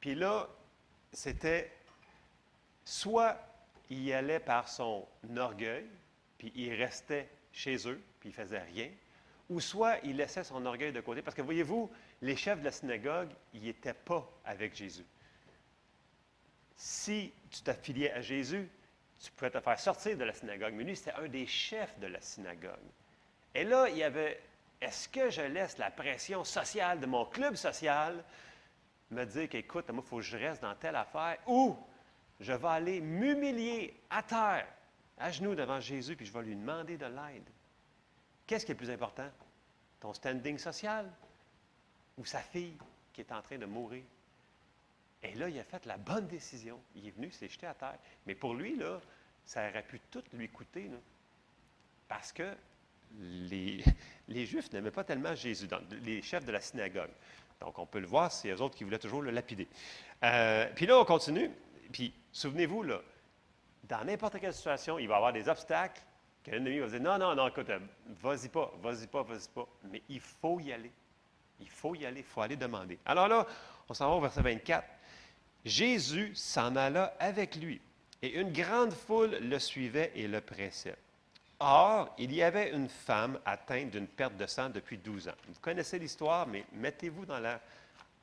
[0.00, 0.48] Puis là,
[1.12, 1.70] c'était
[2.84, 3.38] soit
[3.90, 5.06] il allait par son
[5.36, 5.86] orgueil,
[6.38, 8.90] puis il restait chez eux, puis il faisait rien,
[9.50, 11.22] ou soit il laissait son orgueil de côté.
[11.22, 11.90] Parce que voyez-vous,
[12.22, 15.04] les chefs de la synagogue, ils n'étaient pas avec Jésus.
[16.76, 18.68] Si tu t'affiliais à Jésus,
[19.18, 20.72] tu pouvais te faire sortir de la synagogue.
[20.74, 22.78] Mais lui, c'était un des chefs de la synagogue.
[23.54, 24.40] Et là, il y avait,
[24.80, 28.24] est-ce que je laisse la pression sociale de mon club social
[29.10, 31.76] me dire qu'écoute, moi, il faut que je reste dans telle affaire, ou
[32.38, 34.66] je vais aller m'humilier à terre,
[35.18, 37.48] à genoux devant Jésus, puis je vais lui demander de l'aide?
[38.46, 39.28] Qu'est-ce qui est le plus important?
[40.00, 41.10] Ton standing social
[42.16, 42.76] ou sa fille
[43.12, 44.02] qui est en train de mourir?
[45.22, 46.80] Et là, il a fait la bonne décision.
[46.94, 47.98] Il est venu, s'est jeté à terre.
[48.26, 48.98] Mais pour lui, là,
[49.44, 50.90] ça aurait pu tout lui coûter.
[52.08, 52.56] parce que
[53.18, 55.68] les, Juifs n'aimaient pas tellement Jésus,
[56.04, 57.10] les chefs de la synagogue.
[57.60, 59.68] Donc, on peut le voir, c'est eux autres qui voulaient toujours le lapider.
[60.24, 61.50] Euh, puis là, on continue.
[61.92, 63.00] Puis, souvenez-vous, là,
[63.84, 66.00] dans n'importe quelle situation, il va y avoir des obstacles
[66.42, 67.70] que l'ennemi va dire Non, non, non, écoute,
[68.22, 69.66] vas-y pas, vas-y pas, vas-y pas.
[69.90, 70.92] Mais il faut y aller.
[71.60, 72.98] Il faut y aller, il faut aller demander.
[73.04, 73.46] Alors là,
[73.88, 74.86] on s'en va au verset 24.
[75.64, 77.80] Jésus s'en alla avec lui,
[78.22, 80.96] et une grande foule le suivait et le pressait.
[81.60, 85.34] Or, il y avait une femme atteinte d'une perte de sang depuis 12 ans.
[85.46, 87.60] Vous connaissez l'histoire, mais mettez-vous dans la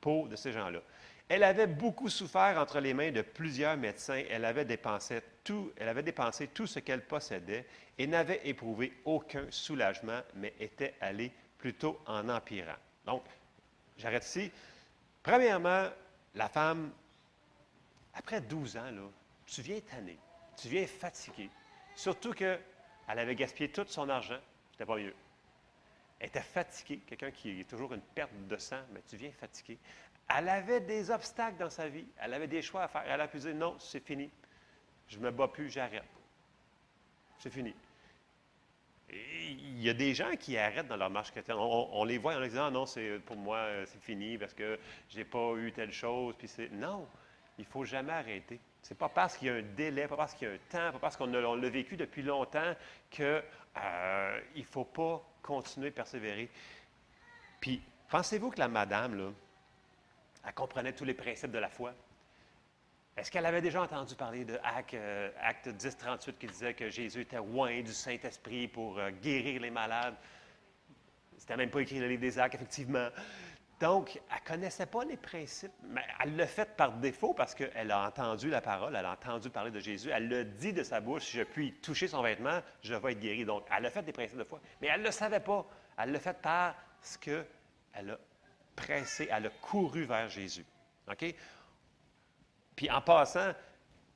[0.00, 0.80] peau de ces gens-là.
[1.28, 4.24] Elle avait beaucoup souffert entre les mains de plusieurs médecins.
[4.28, 7.66] Elle avait dépensé tout, elle avait dépensé tout ce qu'elle possédait
[7.96, 12.76] et n'avait éprouvé aucun soulagement, mais était allée plutôt en empirant.
[13.06, 13.22] Donc,
[13.98, 14.50] j'arrête ici.
[15.22, 15.88] Premièrement,
[16.34, 16.90] la femme,
[18.14, 19.02] après 12 ans, là,
[19.46, 20.18] tu viens tanner,
[20.56, 21.50] tu viens fatigué.
[21.94, 22.32] Surtout
[23.08, 24.38] qu'elle avait gaspillé tout son argent,
[24.70, 25.14] c'était pas mieux.
[26.20, 29.78] Elle était fatiguée, quelqu'un qui est toujours une perte de sang, mais tu viens fatigué.
[30.28, 33.04] Elle avait des obstacles dans sa vie, elle avait des choix à faire.
[33.06, 34.30] Elle a pu dire non, c'est fini,
[35.08, 36.04] je ne me bats plus, j'arrête.
[37.38, 37.74] C'est fini.
[39.10, 41.56] Il y a des gens qui arrêtent dans leur marche chrétienne.
[41.58, 42.84] On, les voit en disant non,
[43.24, 44.78] pour moi, euh, c'est fini parce que
[45.08, 46.34] j'ai pas eu telle chose.
[46.72, 47.08] Non,
[47.56, 48.60] il faut jamais arrêter.
[48.88, 50.92] C'est pas parce qu'il y a un délai, pas parce qu'il y a un temps,
[50.92, 52.74] pas parce qu'on l'a vécu depuis longtemps
[53.10, 53.42] que
[53.76, 56.48] euh, il faut pas continuer persévérer.
[57.60, 59.30] Puis pensez-vous que la madame là,
[60.46, 61.92] elle comprenait tous les principes de la foi?
[63.14, 66.88] Est-ce qu'elle avait déjà entendu parler de Acte, euh, Acte 10, 38 qui disait que
[66.88, 70.16] Jésus était loin du Saint-Esprit pour euh, guérir les malades?
[71.36, 73.10] C'était même pas écrit dans le livre des Actes, effectivement.
[73.80, 77.90] Donc, elle ne connaissait pas les principes, mais elle l'a fait par défaut parce qu'elle
[77.92, 81.00] a entendu la parole, elle a entendu parler de Jésus, elle l'a dit de sa
[81.00, 83.44] bouche, si je puis toucher son vêtement, je vais être guéri.
[83.44, 85.64] Donc, elle a fait des principes de foi, mais elle ne le savait pas.
[85.96, 87.46] Elle l'a fait parce qu'elle
[87.94, 88.18] a
[88.74, 90.64] pressé, elle a couru vers Jésus.
[91.08, 91.34] OK?
[92.74, 93.52] Puis en passant,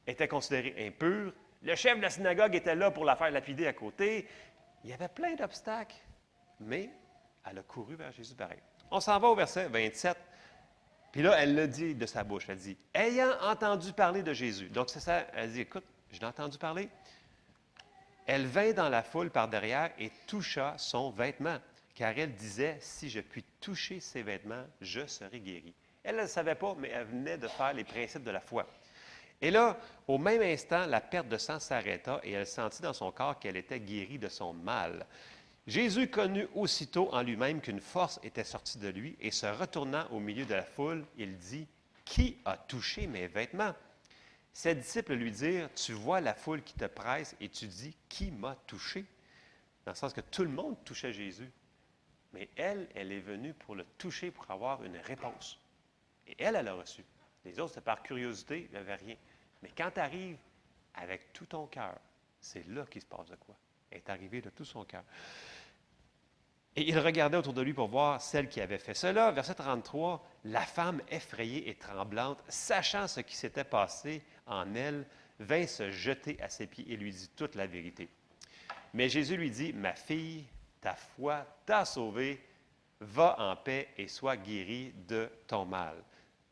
[0.06, 1.32] était considérée impure.
[1.62, 4.26] Le chef de la synagogue était là pour la faire lapider à côté.
[4.82, 5.96] Il y avait plein d'obstacles.
[6.60, 6.90] mais
[7.44, 8.60] elle a couru vers Jésus pareil.
[8.94, 10.18] On s'en va au verset 27.
[11.12, 12.44] Puis là, elle le dit de sa bouche.
[12.46, 14.68] Elle dit Ayant entendu parler de Jésus.
[14.68, 15.26] Donc, c'est ça.
[15.34, 16.90] Elle dit Écoute, je l'ai entendu parler.
[18.26, 21.56] Elle vint dans la foule par derrière et toucha son vêtement,
[21.94, 25.74] car elle disait Si je puis toucher ses vêtements, je serai guérie.
[26.04, 28.66] Elle ne le savait pas, mais elle venait de faire les principes de la foi.
[29.40, 33.10] Et là, au même instant, la perte de sang s'arrêta et elle sentit dans son
[33.10, 35.06] corps qu'elle était guérie de son mal.
[35.66, 40.18] Jésus connut aussitôt en lui-même qu'une force était sortie de lui et se retournant au
[40.18, 41.68] milieu de la foule, il dit,
[42.04, 43.74] Qui a touché mes vêtements?
[44.52, 48.32] Ses disciples lui dirent, Tu vois la foule qui te presse et tu dis, Qui
[48.32, 49.04] m'a touché?
[49.84, 51.50] Dans le sens que tout le monde touchait Jésus.
[52.32, 55.60] Mais elle, elle est venue pour le toucher, pour avoir une réponse.
[56.26, 57.04] Et elle, elle a reçu.
[57.44, 59.16] Les autres, c'était par curiosité, il n'y rien.
[59.62, 60.38] Mais quand tu arrives
[60.94, 61.98] avec tout ton cœur,
[62.40, 63.56] c'est là qu'il se passe de quoi.
[63.90, 65.04] Elle est arrivée de tout son cœur.
[66.74, 69.30] Et il regardait autour de lui pour voir celle qui avait fait cela.
[69.30, 75.06] Verset 33, la femme effrayée et tremblante, sachant ce qui s'était passé en elle,
[75.38, 78.08] vint se jeter à ses pieds et lui dit toute la vérité.
[78.94, 80.44] Mais Jésus lui dit, ma fille,
[80.80, 82.40] ta foi t'a sauvée,
[83.00, 85.96] va en paix et sois guérie de ton mal.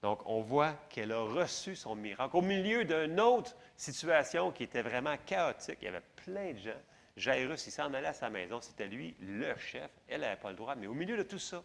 [0.03, 4.83] Donc, on voit qu'elle a reçu son miracle au milieu d'une autre situation qui était
[4.83, 5.79] vraiment chaotique.
[5.83, 6.83] Il y avait plein de gens.
[7.21, 8.61] Jairus, il s'en allait à sa maison.
[8.61, 9.91] C'était lui, le chef.
[10.09, 10.75] Elle n'avait pas le droit.
[10.75, 11.62] Mais au milieu de tout ça,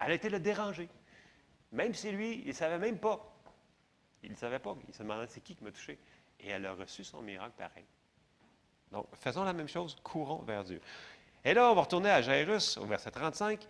[0.00, 0.88] elle été le déranger.
[1.72, 3.32] Même si lui, il ne savait même pas.
[4.22, 4.76] Il ne savait pas.
[4.88, 5.98] Il se demandait c'est qui qui m'a touché?
[6.40, 7.84] Et elle a reçu son miracle pareil.
[8.90, 10.80] Donc, faisons la même chose, courons vers Dieu.
[11.44, 13.66] Et là, on va retourner à Jairus, au verset 35.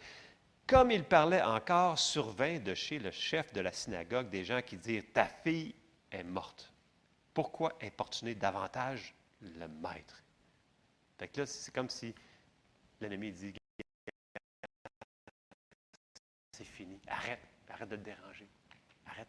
[0.66, 4.76] Comme il parlait encore, survint de chez le chef de la synagogue des gens qui
[4.76, 5.74] dirent Ta fille
[6.10, 6.72] est morte.
[7.34, 10.22] Pourquoi importuner davantage le maître?
[11.18, 12.14] Fait que là, c'est comme si
[13.00, 13.54] l'ennemi dit
[16.52, 18.48] C'est fini, arrête, arrête de te déranger,
[19.06, 19.28] arrête.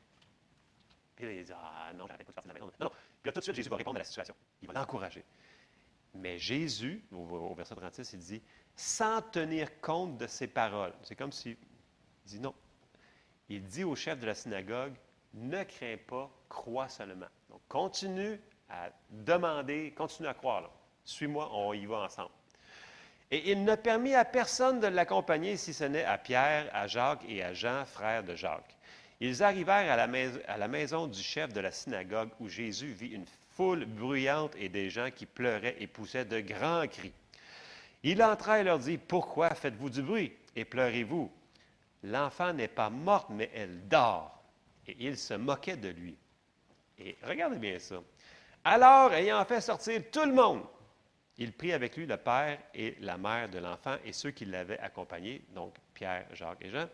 [1.16, 2.90] Puis là, il dit Ah non, j'arrête pas de faire ça Non, non.
[2.90, 4.36] Puis là, tout de suite, Jésus va répondre à la situation.
[4.62, 5.26] Il va l'encourager.
[6.14, 8.42] Mais Jésus, au, verset 36, il dit
[8.76, 10.94] sans tenir compte de ses paroles.
[11.04, 11.58] C'est comme s'il
[12.26, 12.54] dit non.
[13.50, 14.94] Il dit au chef de la synagogue,
[15.34, 17.28] ne crains pas, crois seulement.
[17.50, 20.72] Donc, continue à demander, continue à croire.
[21.08, 22.32] Suis-moi, on y va ensemble.
[23.32, 27.24] Et il ne permit à personne de l'accompagner si ce n'est à Pierre, à Jacques
[27.30, 28.76] et à Jean, frères de Jacques.
[29.22, 32.92] Ils arrivèrent à la, maison, à la maison du chef de la synagogue où Jésus
[32.92, 37.14] vit une foule bruyante et des gens qui pleuraient et poussaient de grands cris.
[38.04, 41.32] Il entra et leur dit, Pourquoi faites-vous du bruit et pleurez-vous?
[42.04, 44.44] L'enfant n'est pas morte, mais elle dort.
[44.86, 46.18] Et il se moquait de lui.
[47.00, 47.96] Et regardez bien ça.
[48.66, 50.64] Alors, ayant fait sortir tout le monde,
[51.38, 54.80] il prit avec lui le père et la mère de l'enfant et ceux qui l'avaient
[54.80, 56.88] accompagné, donc Pierre, Jacques et Jean,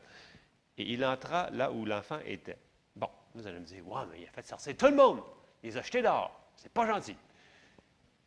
[0.78, 2.58] et il entra là où l'enfant était.
[2.96, 5.22] Bon, vous allez me dire, ouais, mais il a fait sortir tout le monde.
[5.62, 6.40] Il les a jetés dehors.
[6.56, 7.16] C'est pas gentil.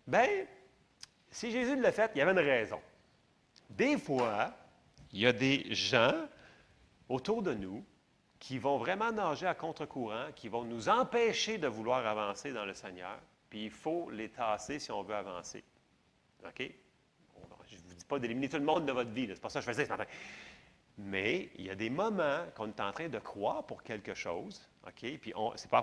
[0.06, 0.26] Bien,
[1.30, 2.80] si Jésus l'a fait, il y avait une raison.
[3.68, 4.54] Des fois,
[5.12, 6.14] il y a des gens
[7.08, 7.84] autour de nous
[8.38, 12.74] qui vont vraiment nager à contre-courant, qui vont nous empêcher de vouloir avancer dans le
[12.74, 13.18] Seigneur,
[13.50, 15.64] puis il faut les tasser si on veut avancer.
[16.45, 16.70] OK?
[17.68, 19.61] je ne vous dis pas d'éliminer tout le monde de votre vie, c'est pas ça
[19.61, 20.07] que je faisais ce matin.
[20.99, 24.68] Mais il y a des moments qu'on est en train de croire pour quelque chose,
[24.87, 25.18] OK?
[25.18, 25.82] Puis ce n'est pas,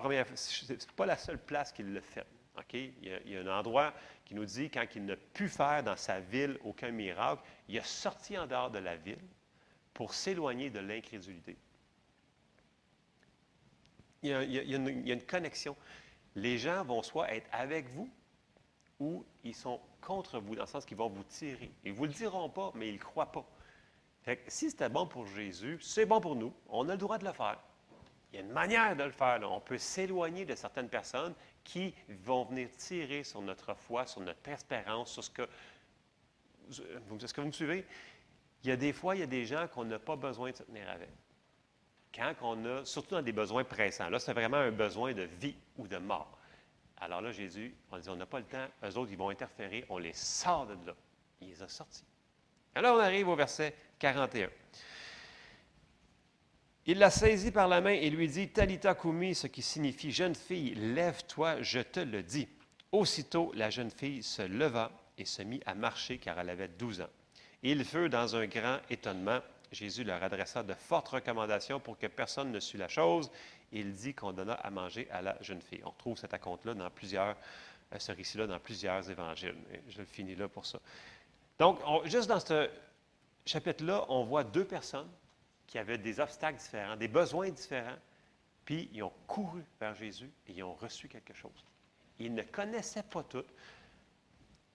[0.95, 2.25] pas, la seule place qu'il le fait.
[2.57, 2.73] OK?
[2.73, 3.93] Il y, a, un endroit
[4.25, 7.83] qui nous dit quand il n'a pu faire dans sa ville aucun miracle, il a
[7.83, 9.19] sorti en dehors de la ville
[9.93, 11.57] pour s'éloigner de l'incrédulité.
[14.23, 15.75] Il y, a, une, connexion.
[16.35, 18.09] Les gens vont soit être avec vous
[19.03, 21.71] ou ils sont contre vous, dans le sens qu'ils vont vous tirer.
[21.83, 23.45] Ils ne vous le diront pas, mais ils ne croient pas.
[24.21, 26.53] Fait que si c'était bon pour Jésus, c'est bon pour nous.
[26.69, 27.59] On a le droit de le faire.
[28.31, 29.39] Il y a une manière de le faire.
[29.43, 31.33] On peut s'éloigner de certaines personnes
[31.65, 31.93] qui
[32.23, 35.41] vont venir tirer sur notre foi, sur notre espérance, sur ce que...
[36.69, 37.85] Est-ce que vous me suivez?
[38.63, 40.55] Il y a des fois, il y a des gens qu'on n'a pas besoin de
[40.55, 41.09] se tenir avec.
[42.15, 45.55] Quand on a, surtout dans des besoins pressants, là, c'est vraiment un besoin de vie
[45.77, 46.37] ou de mort.
[47.03, 49.83] Alors là, Jésus, on dit, on n'a pas le temps, eux autres, ils vont interférer,
[49.89, 50.95] on les sort de là.
[51.41, 52.05] Il les a sortis.
[52.73, 54.47] Alors, on arrive au verset 41.
[56.85, 60.33] Il la saisit par la main et lui dit, Talita Kumi, ce qui signifie Jeune
[60.33, 62.47] fille, lève-toi, je te le dis.
[62.93, 67.01] Aussitôt, la jeune fille se leva et se mit à marcher car elle avait douze
[67.01, 67.09] ans.
[67.63, 69.39] Il fut dans un grand étonnement.
[69.73, 73.29] Jésus leur adressa de fortes recommandations pour que personne ne sût la chose.
[73.73, 75.81] Il dit qu'on donna à manger à la jeune fille.
[75.83, 77.35] On trouve cet raconte-là dans plusieurs,
[77.91, 79.57] euh, ce récit-là dans plusieurs évangiles.
[79.89, 80.79] Je le finis là pour ça.
[81.57, 82.69] Donc, juste dans ce
[83.45, 85.09] chapitre-là, on voit deux personnes
[85.65, 87.97] qui avaient des obstacles différents, des besoins différents,
[88.63, 91.65] puis ils ont couru vers Jésus et ils ont reçu quelque chose.
[92.19, 93.43] Ils ne connaissaient pas tout.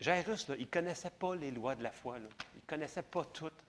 [0.00, 2.18] Jairus, là, il ne connaissait pas les lois de la foi.
[2.18, 2.28] Là.
[2.54, 3.64] Il ne connaissait pas toutes.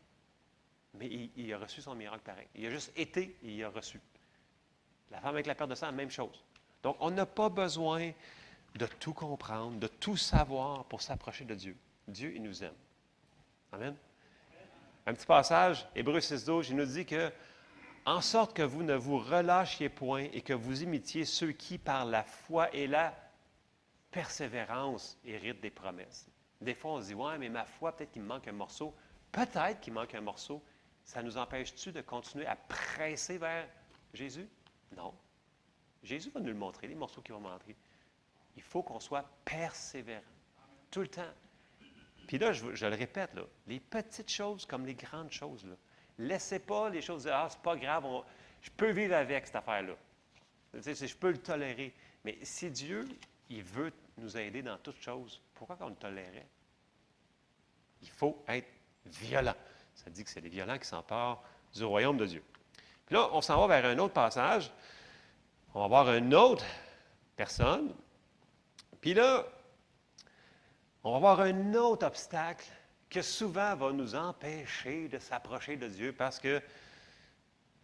[0.95, 2.47] Mais il a reçu son miracle pareil.
[2.55, 3.99] Il a juste été et il a reçu.
[5.11, 6.43] La femme avec la perte de sang, même chose.
[6.83, 8.11] Donc, on n'a pas besoin
[8.75, 11.75] de tout comprendre, de tout savoir pour s'approcher de Dieu.
[12.07, 12.75] Dieu, il nous aime.
[13.71, 13.95] Amen.
[15.05, 17.31] Un petit passage, Hébreu 6.12, il nous dit que,
[18.05, 22.05] en sorte que vous ne vous relâchiez point et que vous imitiez ceux qui, par
[22.05, 23.13] la foi et la
[24.11, 26.27] persévérance, héritent des promesses.
[26.61, 28.93] Des fois, on se dit, ouais, mais ma foi, peut-être qu'il me manque un morceau.
[29.31, 30.63] Peut-être qu'il manque un morceau.
[31.03, 33.67] Ça nous empêche-tu de continuer à presser vers
[34.13, 34.47] Jésus?
[34.95, 35.13] Non.
[36.03, 37.75] Jésus va nous le montrer, les morceaux qui vont montrer.
[38.55, 40.23] Il faut qu'on soit persévérant.
[40.91, 41.33] Tout le temps.
[42.27, 45.65] Puis là, je, le répète, là, les petites choses comme les grandes choses.
[45.65, 45.75] Là.
[46.17, 48.05] Laissez pas les choses dire Ah, c'est pas grave,
[48.61, 49.95] je peux vivre avec cette affaire-là.
[50.73, 51.93] Je peux le tolérer.
[52.23, 53.07] Mais si Dieu,
[53.49, 56.47] il veut nous aider dans toutes choses, pourquoi qu'on le tolérait?
[58.01, 58.67] Il faut être
[59.05, 59.55] violent.
[59.95, 61.43] Ça dit que c'est les violents qui s'emparent
[61.73, 62.43] du royaume de Dieu.
[63.09, 64.71] Puis là, on s'en va vers un autre passage.
[65.73, 66.63] On va voir une autre
[67.35, 67.91] personne.
[69.01, 69.47] Puis là,
[71.03, 72.67] on va voir un autre obstacle
[73.09, 76.61] que souvent va nous empêcher de s'approcher de Dieu parce que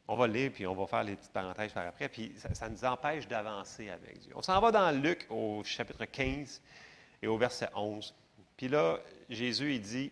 [0.08, 2.70] on va lire, puis on va faire les petites parenthèses par après, puis ça, ça
[2.70, 4.32] nous empêche d'avancer avec Dieu.
[4.36, 6.62] On s'en va dans Luc au chapitre 15
[7.24, 8.14] et au verset 11.
[8.56, 10.12] Puis là, Jésus, il dit,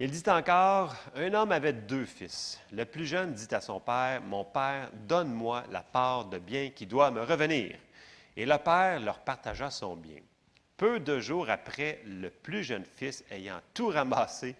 [0.00, 2.60] il dit encore, un homme avait deux fils.
[2.72, 6.86] Le plus jeune dit à son père, Mon père, donne-moi la part de bien qui
[6.86, 7.76] doit me revenir.
[8.36, 10.20] Et le père leur partagea son bien.
[10.76, 14.54] Peu de jours après, le plus jeune fils, ayant tout ramassé,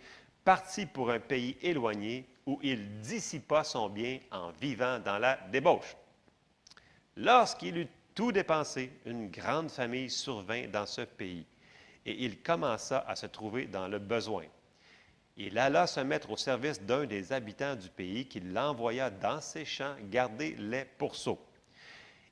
[0.45, 5.97] partit pour un pays éloigné où il dissipa son bien en vivant dans la débauche.
[7.17, 11.47] Lorsqu'il eut tout dépensé, une grande famille survint dans ce pays,
[12.05, 14.45] et il commença à se trouver dans le besoin.
[15.41, 19.65] Il alla se mettre au service d'un des habitants du pays qui l'envoya dans ses
[19.65, 21.39] champs garder les pourceaux.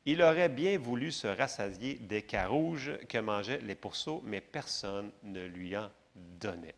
[0.04, 5.46] Il aurait bien voulu se rassasier des carouges que mangeaient les pourceaux, mais personne ne
[5.46, 6.74] lui en donnait.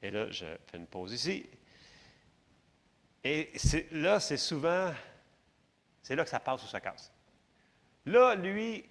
[0.00, 1.44] Et là, je fais une pause ici.
[3.24, 3.50] Et
[3.90, 4.92] là, c'est souvent,
[6.04, 7.12] c'est là que ça passe ou ça casse.
[8.06, 8.84] Là, lui,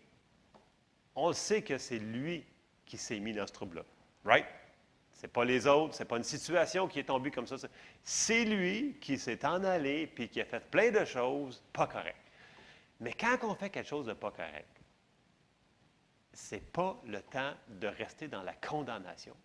[1.15, 2.45] on sait que c'est lui
[2.85, 3.83] qui s'est mis dans ce trouble-là.
[4.25, 4.45] Right?
[5.19, 7.57] C'est pas les autres, c'est pas une situation qui est tombée comme ça.
[7.57, 7.69] c'est-
[8.05, 12.31] C'est lui qui s'est en allé puis qui a fait plein de choses pas correctes.
[13.01, 14.81] Mais quand on fait quelque chose de pas correct,
[16.31, 19.35] c'est pas le temps de rester dans la condamnation.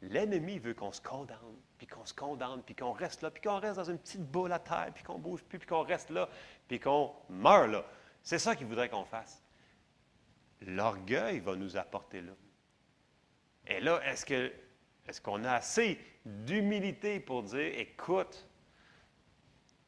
[0.00, 3.58] L'ennemi veut qu'on se condamne, puis qu'on se condamne, puis qu'on reste là, puis qu'on
[3.58, 6.28] reste dans une petite boule à terre, puis qu'on bouge plus, puis qu'on reste là,
[6.68, 7.84] puis qu'on meurt là.
[8.22, 9.42] C'est ça qu'il voudrait qu'on fasse.
[10.60, 12.32] L'orgueil va nous apporter là.
[13.66, 14.52] Et là, est-ce que
[15.08, 18.46] est-ce qu'on a assez d'humilité pour dire, écoute,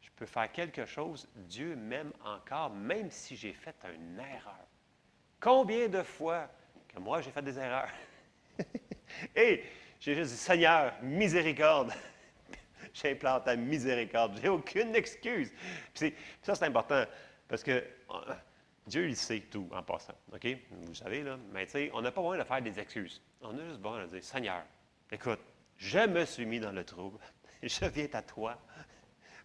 [0.01, 4.67] je peux faire quelque chose, Dieu m'aime encore, même si j'ai fait une erreur.
[5.39, 6.49] Combien de fois
[6.89, 7.91] que moi j'ai fait des erreurs?
[9.37, 9.65] Et
[9.99, 11.93] j'ai juste dit, Seigneur, miséricorde.
[12.95, 14.39] J'implante ta miséricorde.
[14.41, 15.53] J'ai aucune excuse.
[15.95, 17.05] Puis ça, c'est important
[17.47, 18.35] parce que euh,
[18.87, 20.15] Dieu, il sait tout en passant.
[20.33, 20.47] OK?
[20.71, 21.39] Vous savez, là.
[21.53, 23.23] Mais tu sais, on n'a pas besoin de faire des excuses.
[23.43, 24.63] On a juste besoin de dire, Seigneur,
[25.13, 25.41] écoute,
[25.77, 27.19] je me suis mis dans le trouble.
[27.63, 28.57] Je viens à toi,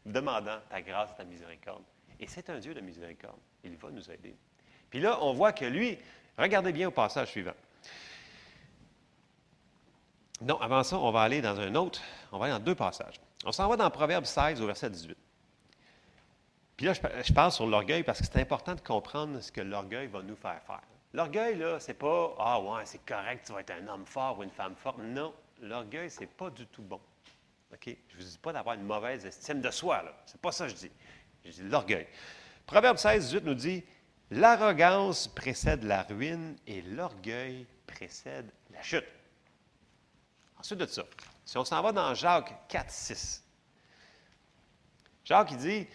[0.05, 1.83] demandant ta grâce ta miséricorde.
[2.19, 3.39] Et c'est un Dieu de miséricorde.
[3.63, 4.35] Il va nous aider.
[4.89, 5.97] Puis là, on voit que lui,
[6.37, 7.55] regardez bien au passage suivant.
[10.41, 12.01] Non, avant ça, on va aller dans un autre,
[12.31, 13.19] on va aller dans deux passages.
[13.43, 15.17] On s'en va dans Proverbe 16 au verset 18.
[16.77, 19.61] Puis là, je, je parle sur l'orgueil parce que c'est important de comprendre ce que
[19.61, 20.81] l'orgueil va nous faire faire.
[21.13, 24.43] L'orgueil, là, c'est pas Ah ouais, c'est correct, tu vas être un homme fort ou
[24.43, 24.97] une femme forte.
[24.99, 25.33] Non,
[25.65, 27.01] l'orgueil, c'est pas du tout bon.
[27.83, 30.15] Je ne vous dis pas d'avoir une mauvaise estime de soi, là.
[30.25, 30.91] C'est pas ça que je dis.
[31.43, 32.07] Je dis l'orgueil.
[32.65, 33.83] Proverbe 16, 18 nous dit
[34.31, 39.05] L'arrogance précède la ruine et l'orgueil précède la chute.
[40.57, 41.03] Ensuite de ça,
[41.43, 43.43] si on s'en va dans Jacques 4, 6,
[45.23, 45.87] Jacques il dit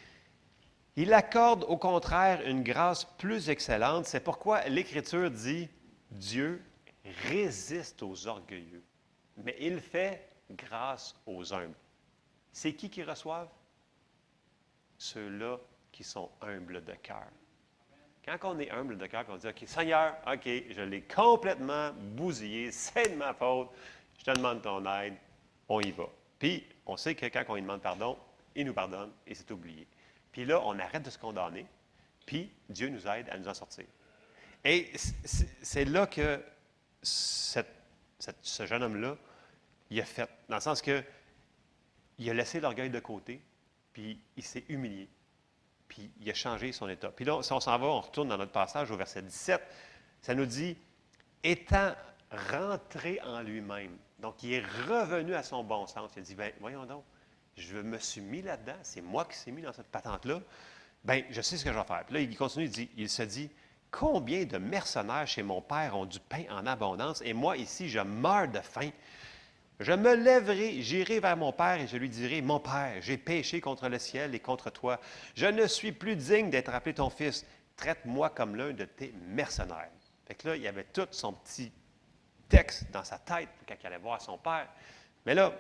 [0.97, 4.07] Il accorde au contraire une grâce plus excellente.
[4.07, 5.69] C'est pourquoi l'Écriture dit
[6.11, 6.63] Dieu
[7.29, 8.85] résiste aux orgueilleux,
[9.45, 11.75] mais il fait grâce aux humbles.
[12.53, 13.51] C'est qui qui reçoivent?
[14.99, 15.59] Ceux-là
[15.93, 17.27] qui sont humbles de cœur.
[18.25, 22.71] Quand on est humble de cœur, on dit OK, Seigneur, OK, je l'ai complètement bousillé,
[22.71, 23.71] c'est de ma faute,
[24.19, 25.15] je te demande ton aide,
[25.69, 26.09] on y va.
[26.39, 28.19] Puis, on sait que quand on lui demande pardon,
[28.55, 29.87] il nous pardonne et c'est oublié.
[30.33, 31.67] Puis là, on arrête de se condamner,
[32.27, 33.87] puis Dieu nous aide à nous en sortir.
[34.65, 36.43] Et c'est là que
[37.03, 39.17] ce jeune homme-là,
[39.91, 41.03] il a fait, dans le sens que
[42.19, 43.43] il a laissé l'orgueil de côté,
[43.93, 45.09] puis il s'est humilié,
[45.89, 47.11] puis il a changé son état.
[47.11, 49.61] Puis là, si on s'en va, on retourne dans notre passage au verset 17,
[50.21, 50.77] ça nous dit,
[51.43, 51.95] étant
[52.31, 56.53] rentré en lui-même, donc il est revenu à son bon sens, il a dit, ben
[56.61, 57.05] voyons donc,
[57.57, 60.41] je me suis mis là-dedans, c'est moi qui s'est mis dans cette patente-là,
[61.05, 62.05] ben je sais ce que je vais faire.
[62.05, 63.51] Puis là, il continue, il, dit, il se dit,
[63.91, 68.01] combien de mercenaires chez mon père ont du pain en abondance, et moi ici, je
[68.01, 68.91] meurs de faim.
[69.81, 73.63] Je me lèverai, j'irai vers mon Père et je lui dirai, Mon Père, j'ai péché
[73.63, 75.01] contre le ciel et contre toi.
[75.35, 77.47] Je ne suis plus digne d'être appelé ton fils.
[77.77, 79.89] Traite-moi comme l'un de tes mercenaires.
[80.27, 81.73] Fait là, il y avait tout son petit
[82.47, 84.69] texte dans sa tête quand il allait voir son Père.
[85.25, 85.51] Mais là,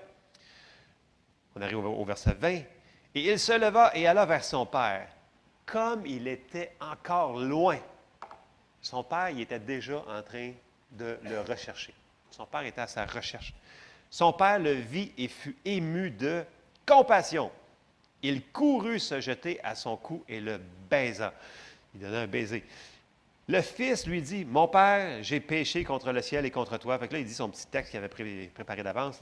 [1.56, 2.48] on arrive au verset 20.
[2.48, 2.66] Et
[3.14, 5.08] il se leva et alla vers son Père.
[5.64, 7.78] Comme il était encore loin,
[8.82, 10.52] son Père, était déjà en train
[10.90, 11.94] de le rechercher.
[12.30, 13.54] Son Père était à sa recherche.
[14.10, 16.44] Son père le vit et fut ému de
[16.84, 17.50] compassion.
[18.22, 20.60] Il courut se jeter à son cou et le
[20.90, 21.32] baisa.
[21.94, 22.64] Il donna un baiser.
[23.48, 26.98] Le fils lui dit Mon père, j'ai péché contre le ciel et contre toi.
[27.12, 29.20] Il dit son petit texte qu'il avait préparé d'avance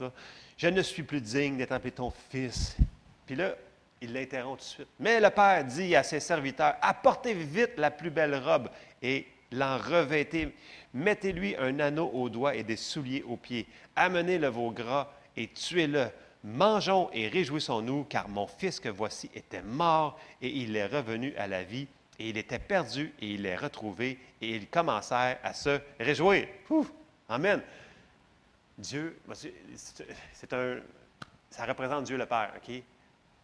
[0.57, 2.75] Je ne suis plus digne d'être appelé ton fils.
[3.25, 3.55] Puis là,
[4.01, 4.87] il l'interrompt tout de suite.
[4.99, 8.69] Mais le père dit à ses serviteurs Apportez vite la plus belle robe
[9.01, 10.53] et l'en revêtez.
[10.93, 13.67] Mettez-lui un anneau au doigt et des souliers aux pieds.
[13.95, 16.07] Amenez le veau gras et tuez-le.
[16.43, 21.47] Mangeons et réjouissons-nous, car mon fils que voici était mort et il est revenu à
[21.47, 21.87] la vie,
[22.17, 26.47] et il était perdu et il est retrouvé, et ils commencèrent à se réjouir.
[27.27, 27.61] Amen.
[28.77, 29.19] Dieu,
[30.31, 30.77] c'est un,
[31.49, 32.81] ça représente Dieu le Père, OK?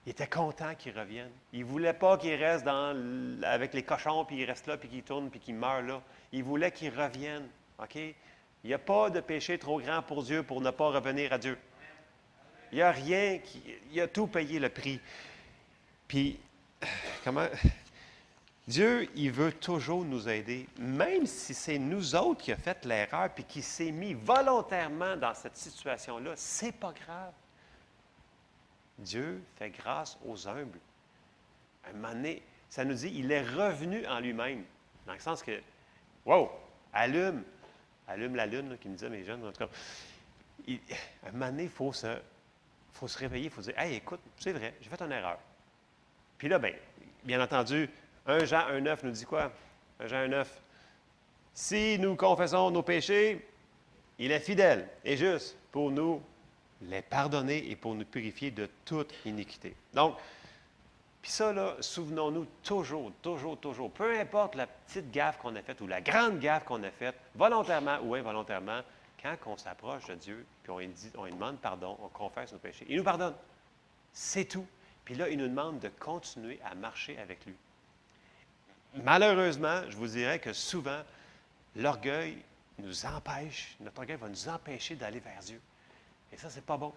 [0.05, 1.31] Il était content qu'il revienne.
[1.51, 2.95] Il ne voulait pas qu'il reste dans,
[3.43, 6.01] avec les cochons, puis il reste là, puis qu'il tourne, puis qu'il meurt là.
[6.35, 7.47] Il voulait qu'il revienne.
[7.93, 8.13] Il
[8.65, 11.57] n'y a pas de péché trop grand pour Dieu pour ne pas revenir à Dieu.
[12.73, 13.63] Il n'y a rien, qui,
[13.93, 14.99] il a tout payé le prix.
[16.09, 16.37] Puis,
[17.23, 17.47] comment.
[18.67, 23.29] Dieu, il veut toujours nous aider, même si c'est nous autres qui avons fait l'erreur
[23.29, 27.31] puis qui s'est mis volontairement dans cette situation-là, c'est pas grave.
[28.97, 30.79] Dieu fait grâce aux humbles.
[31.87, 32.33] Un moment
[32.69, 34.65] ça nous dit, il est revenu en lui-même.
[35.05, 35.61] Dans le sens que,
[36.25, 36.49] wow,
[36.93, 37.43] allume,
[38.07, 39.69] allume la lune, qui me disait mes jeunes, en tout cas.
[40.67, 42.17] un moment donné, il faut se,
[42.93, 45.37] faut se réveiller, il faut dire, hey, écoute, c'est vrai, j'ai fait une erreur.
[46.37, 46.73] Puis là, bien,
[47.23, 47.89] bien entendu,
[48.25, 49.51] 1 Jean 1,9 nous dit quoi?
[49.99, 50.45] 1 Jean 1,9.
[51.53, 53.47] Si nous confessons nos péchés,
[54.19, 56.21] il est fidèle et juste pour nous
[56.81, 59.75] les pardonner et pour nous purifier de toute iniquité.
[59.93, 60.17] Donc,
[61.25, 65.81] puis ça, là, souvenons-nous toujours, toujours, toujours, peu importe la petite gaffe qu'on a faite
[65.81, 68.81] ou la grande gaffe qu'on a faite, volontairement ou involontairement,
[69.23, 72.59] quand on s'approche de Dieu, puis on lui, dit, on demande pardon, on confesse nos
[72.59, 73.33] péchés, il nous pardonne.
[74.13, 74.67] C'est tout.
[75.03, 77.55] Puis là, il nous demande de continuer à marcher avec lui.
[78.93, 81.01] Malheureusement, je vous dirais que souvent,
[81.75, 82.37] l'orgueil
[82.77, 85.59] nous empêche, notre orgueil va nous empêcher d'aller vers Dieu.
[86.31, 86.93] Et ça, c'est pas bon.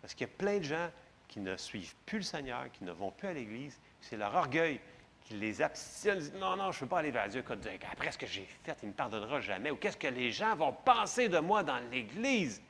[0.00, 0.88] Parce qu'il y a plein de gens
[1.28, 3.78] qui ne suivent plus le Seigneur, qui ne vont plus à l'Église.
[4.00, 4.80] C'est leur orgueil
[5.22, 6.30] qui les abstient.
[6.38, 7.44] non, non, je ne veux pas aller vers Dieu.
[7.90, 9.70] Après ce que j'ai fait, il ne me pardonnera jamais.
[9.70, 12.62] Ou qu'est-ce que les gens vont penser de moi dans l'Église?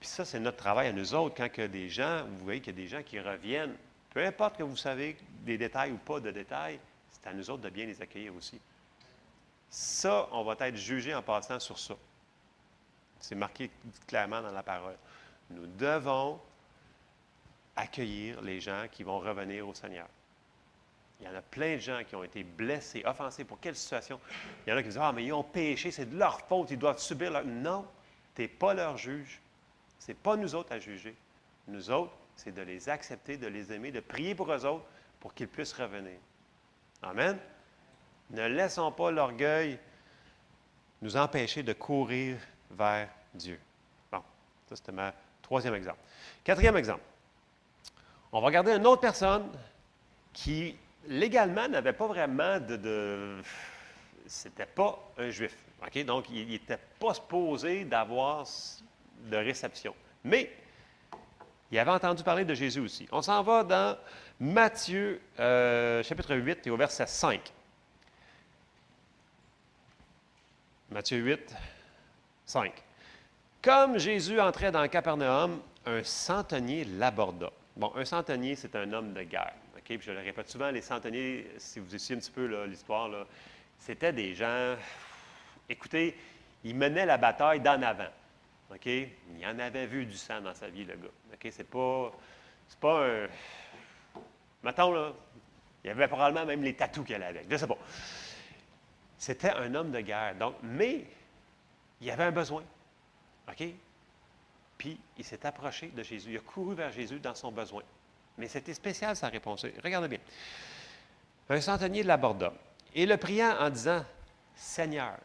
[0.00, 1.36] Puis ça, c'est notre travail à nous autres.
[1.36, 3.74] Quand que des gens, vous voyez qu'il y a des gens qui reviennent,
[4.10, 6.78] peu importe que vous savez des détails ou pas de détails,
[7.10, 8.60] c'est à nous autres de bien les accueillir aussi.
[9.70, 11.94] Ça, on va être jugé en passant sur ça.
[13.20, 13.70] C'est marqué
[14.06, 14.96] clairement dans la parole.
[15.50, 16.40] Nous devons
[17.78, 20.06] accueillir les gens qui vont revenir au Seigneur.
[21.20, 23.44] Il y en a plein de gens qui ont été blessés, offensés.
[23.44, 24.20] Pour quelle situation?
[24.66, 26.70] Il y en a qui disent Ah, mais ils ont péché, c'est de leur faute,
[26.70, 27.44] ils doivent subir leur.
[27.44, 27.84] Non,
[28.34, 29.40] tu n'es pas leur juge.
[29.98, 31.16] Ce n'est pas nous autres à juger.
[31.66, 34.84] Nous autres, c'est de les accepter, de les aimer, de prier pour eux autres
[35.18, 36.18] pour qu'ils puissent revenir.
[37.02, 37.38] Amen.
[38.30, 39.78] Ne laissons pas l'orgueil
[41.02, 42.38] nous empêcher de courir
[42.70, 43.58] vers Dieu.
[44.12, 44.22] Bon,
[44.68, 46.00] ça c'était ma troisième exemple.
[46.44, 47.02] Quatrième exemple.
[48.32, 49.48] On va regarder une autre personne
[50.32, 50.76] qui,
[51.06, 53.40] légalement, n'avait pas vraiment de.
[54.26, 55.56] c'était pas un juif.
[56.04, 58.46] Donc, il n'était pas supposé d'avoir
[59.30, 59.94] de réception.
[60.24, 60.52] Mais,
[61.70, 63.08] il avait entendu parler de Jésus aussi.
[63.12, 63.96] On s'en va dans
[64.40, 67.52] Matthieu, euh, chapitre 8, et au verset 5.
[70.90, 71.54] Matthieu 8,
[72.46, 72.72] 5.
[73.62, 77.50] Comme Jésus entrait dans Capernaum, un centenier l'aborda.
[77.78, 79.54] Bon, un centenier, c'est un homme de guerre.
[79.84, 83.08] Puis je le répète souvent, les centeniers, si vous étudiez un petit peu l'histoire,
[83.78, 84.74] c'était des gens.
[85.68, 86.16] Écoutez,
[86.64, 88.08] ils menaient la bataille d'en avant.
[88.70, 88.84] OK?
[88.84, 91.08] Il en avait vu du sang dans sa vie, le gars.
[91.32, 91.48] OK?
[91.52, 92.12] C'est pas.
[92.66, 93.28] C'est pas un.
[94.62, 95.12] Mettons, là,
[95.84, 97.50] il y avait probablement même les tatous qu'elle avait avec.
[97.50, 97.78] Je sais pas.
[99.16, 100.34] C'était un homme de guerre.
[100.34, 101.06] Donc, mais
[102.00, 102.64] il y avait un besoin.
[103.48, 103.64] OK?
[104.78, 106.30] Puis il s'est approché de Jésus.
[106.30, 107.82] Il a couru vers Jésus dans son besoin.
[108.38, 109.66] Mais c'était spécial sa réponse.
[109.82, 110.20] Regardez bien.
[111.50, 112.52] Un centenier l'aborda
[112.94, 114.04] et le priant en disant
[114.54, 115.18] Seigneur,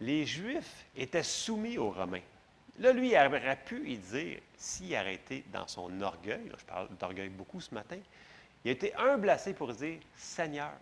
[0.00, 2.22] les Juifs étaient soumis aux Romains.
[2.78, 7.28] Là, lui, il aurait pu y dire, s'il arrêtait dans son orgueil, je parle d'orgueil
[7.28, 7.98] beaucoup ce matin,
[8.64, 10.72] il a été humble assez pour dire Seigneur.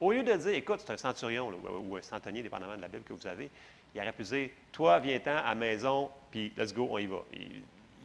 [0.00, 3.04] Au lieu de dire, écoute, c'est un centurion ou un centenier, dépendamment de la Bible
[3.04, 3.50] que vous avez,
[3.94, 7.22] il aurait pu dire, toi, viens-t'en à la maison, puis let's go, on y va.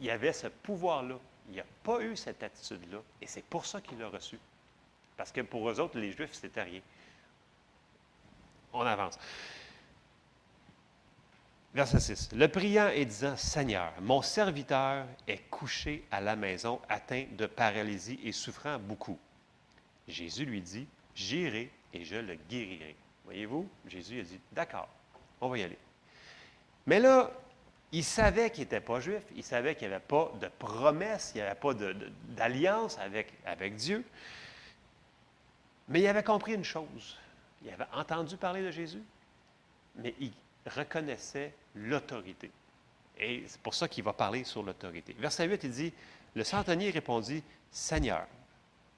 [0.00, 1.16] Il, avait ce pouvoir-là.
[1.48, 4.38] Il n'a pas eu cette attitude-là, et c'est pour ça qu'il l'a reçu.
[5.16, 6.80] Parce que pour eux autres, les Juifs, c'était rien.
[8.72, 9.18] On avance.
[11.74, 12.32] Verset 6.
[12.34, 18.18] Le priant et disant, Seigneur, mon serviteur est couché à la maison, atteint de paralysie
[18.24, 19.18] et souffrant beaucoup.
[20.06, 22.96] Jésus lui dit, J'irai et je le guérirai.
[23.24, 24.88] Voyez-vous, Jésus a dit, D'accord,
[25.40, 25.78] on va y aller.
[26.86, 27.30] Mais là,
[27.92, 31.38] il savait qu'il n'était pas juif, il savait qu'il n'y avait pas de promesse, il
[31.38, 34.04] n'y avait pas d'alliance avec, avec Dieu.
[35.88, 37.18] Mais il avait compris une chose.
[37.62, 39.02] Il avait entendu parler de Jésus,
[39.96, 40.32] mais il
[40.66, 42.50] reconnaissait l'autorité.
[43.18, 45.14] Et c'est pour ça qu'il va parler sur l'autorité.
[45.18, 45.92] Verset 8, il dit,
[46.34, 48.26] le centenier répondit, Seigneur.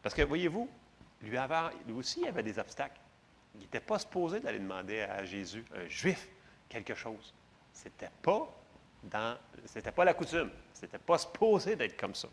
[0.03, 0.69] Parce que, voyez-vous,
[1.23, 1.39] lui,
[1.97, 3.01] aussi, il avait des obstacles.
[3.55, 6.29] Il n'était pas supposé d'aller demander à Jésus, un juif,
[6.69, 7.33] quelque chose.
[7.73, 8.49] C'était pas
[9.95, 10.51] pas la coutume.
[10.73, 12.29] C'était pas supposé d'être comme ça.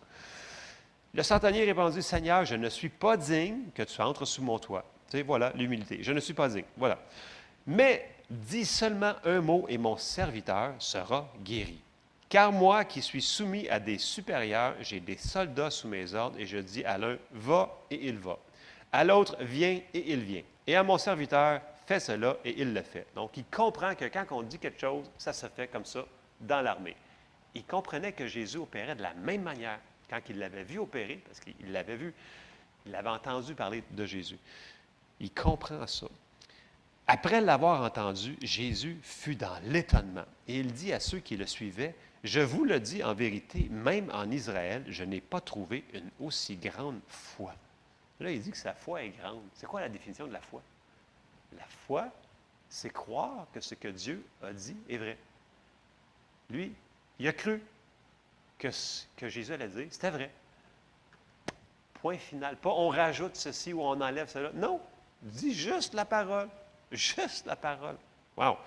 [1.13, 4.85] Le centenier répondit, Seigneur, je ne suis pas digne que tu entres sous mon toit.
[5.09, 6.03] Tu sais, voilà, l'humilité.
[6.03, 6.65] Je ne suis pas digne.
[6.77, 6.99] Voilà.
[7.65, 11.81] Mais dis seulement un mot et mon serviteur sera guéri.
[12.29, 16.45] Car moi qui suis soumis à des supérieurs, j'ai des soldats sous mes ordres et
[16.45, 18.37] je dis à l'un, va et il va.
[18.91, 20.43] À l'autre, viens et il vient.
[20.69, 23.07] Et à mon serviteur, fais cela et il le fait.
[23.15, 26.05] Donc, il comprend que quand on dit quelque chose, ça se fait comme ça
[26.41, 26.95] dans l'armée.
[27.55, 31.39] Il comprenait que Jésus opérait de la même manière quand il l'avait vu opérer, parce
[31.39, 32.13] qu'il l'avait vu,
[32.85, 34.37] il avait entendu parler de Jésus.
[35.19, 36.05] Il comprend ça.
[37.07, 41.95] Après l'avoir entendu, Jésus fut dans l'étonnement et il dit à ceux qui le suivaient,
[42.23, 46.57] Je vous le dis en vérité, même en Israël, je n'ai pas trouvé une aussi
[46.57, 47.55] grande foi.
[48.19, 49.43] Là, il dit que sa foi est grande.
[49.53, 50.61] C'est quoi la définition de la foi?
[51.57, 52.09] La foi,
[52.69, 55.17] c'est croire que ce que Dieu a dit est vrai.
[56.49, 56.73] Lui,
[57.17, 57.61] il a cru
[58.57, 60.31] que ce que Jésus allait dire, c'était vrai.
[62.01, 62.57] Point final.
[62.57, 64.51] Pas on rajoute ceci ou on enlève cela.
[64.53, 64.81] Non,
[65.21, 66.49] dit juste la parole.
[66.91, 67.97] Juste la parole.
[68.35, 68.57] Wow.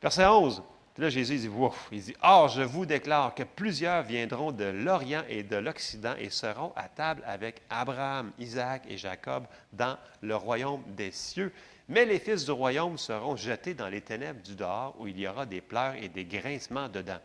[0.00, 0.62] Verset 11.
[0.98, 1.88] Là, Jésus dit, Ouf.
[1.92, 6.30] il dit, Or, je vous déclare que plusieurs viendront de l'Orient et de l'Occident et
[6.30, 11.52] seront à table avec Abraham, Isaac et Jacob dans le royaume des cieux.
[11.88, 15.28] Mais les fils du royaume seront jetés dans les ténèbres du dehors, où il y
[15.28, 17.20] aura des pleurs et des grincements dedans.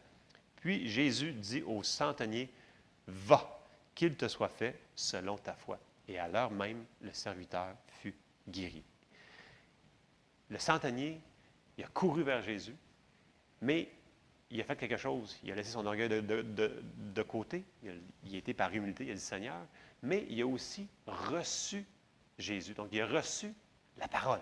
[0.58, 2.50] Puis Jésus dit au centenier,
[3.08, 3.60] Va,
[3.96, 5.80] qu'il te soit fait selon ta foi.
[6.08, 7.70] Et à l'heure même, le serviteur
[8.02, 8.16] fut
[8.48, 8.84] guéri.
[10.50, 11.20] Le centenier,
[11.78, 12.76] il a couru vers Jésus,
[13.62, 13.90] mais
[14.50, 15.38] il a fait quelque chose.
[15.44, 17.64] Il a laissé son orgueil de, côté.
[17.84, 17.94] Il a,
[18.26, 19.60] il a, été par humilité, il a dit Seigneur,
[20.04, 21.86] mais il a aussi reçu
[22.38, 22.74] Jésus.
[22.74, 23.54] Donc, il a reçu
[23.98, 24.42] la parole.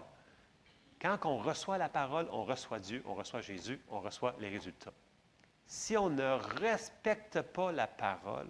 [1.01, 4.93] Quand on reçoit la parole, on reçoit Dieu, on reçoit Jésus, on reçoit les résultats.
[5.65, 8.47] Si on ne respecte pas la parole,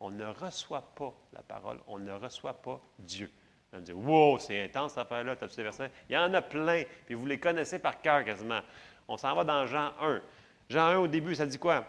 [0.00, 3.30] on ne reçoit pas la parole, on ne reçoit pas Dieu.
[3.72, 5.90] On dit Wow, c'est intense cette affaire-là, tu as ces versets?
[6.08, 8.60] Il y en a plein, puis vous les connaissez par cœur quasiment.
[9.08, 10.20] On s'en va dans Jean 1.
[10.68, 11.86] Jean 1, au début, ça dit quoi?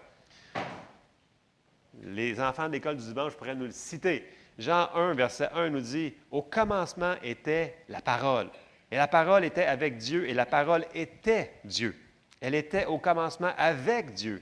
[2.02, 4.26] Les enfants de l'école du dimanche pourraient nous le citer.
[4.58, 8.50] Jean 1, verset 1 nous dit Au commencement était la parole.
[8.90, 11.94] Et la parole était avec Dieu, et la parole était Dieu.
[12.40, 14.42] Elle était au commencement avec Dieu.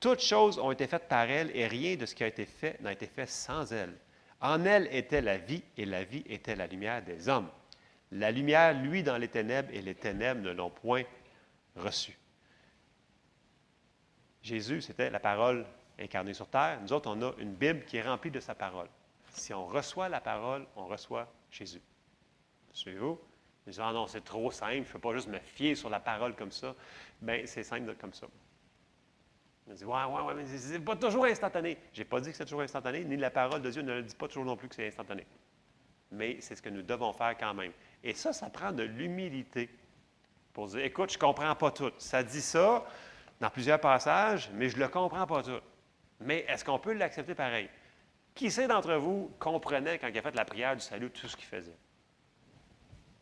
[0.00, 2.80] Toutes choses ont été faites par elle, et rien de ce qui a été fait
[2.80, 3.92] n'a été fait sans elle.
[4.40, 7.48] En elle était la vie, et la vie était la lumière des hommes.
[8.10, 11.02] La lumière, lui, dans les ténèbres, et les ténèbres ne l'ont point
[11.76, 12.18] reçue.
[14.42, 15.66] Jésus, c'était la parole
[15.98, 16.78] incarnée sur terre.
[16.82, 18.88] Nous autres, on a une Bible qui est remplie de sa parole.
[19.32, 21.82] Si on reçoit la parole, on reçoit Jésus.
[22.72, 23.18] Suivez-vous?
[23.66, 25.90] Ils disent, ah non, c'est trop simple, je ne peux pas juste me fier sur
[25.90, 26.74] la parole comme ça.
[27.20, 28.28] Bien, c'est simple comme ça.
[29.68, 31.76] On dit, ouais, ouais, ouais, mais c'est pas toujours instantané.
[31.92, 34.02] Je n'ai pas dit que c'est toujours instantané, ni la parole de Dieu ne le
[34.04, 35.26] dit pas toujours non plus que c'est instantané.
[36.12, 37.72] Mais c'est ce que nous devons faire quand même.
[38.04, 39.68] Et ça, ça prend de l'humilité
[40.56, 41.92] pour dire, écoute, je ne comprends pas tout.
[41.98, 42.82] Ça dit ça
[43.38, 45.60] dans plusieurs passages, mais je ne le comprends pas tout.
[46.18, 47.68] Mais est-ce qu'on peut l'accepter pareil?
[48.34, 51.36] Qui sait d'entre vous comprenait quand il a fait la prière du salut tout ce
[51.36, 51.76] qu'il faisait?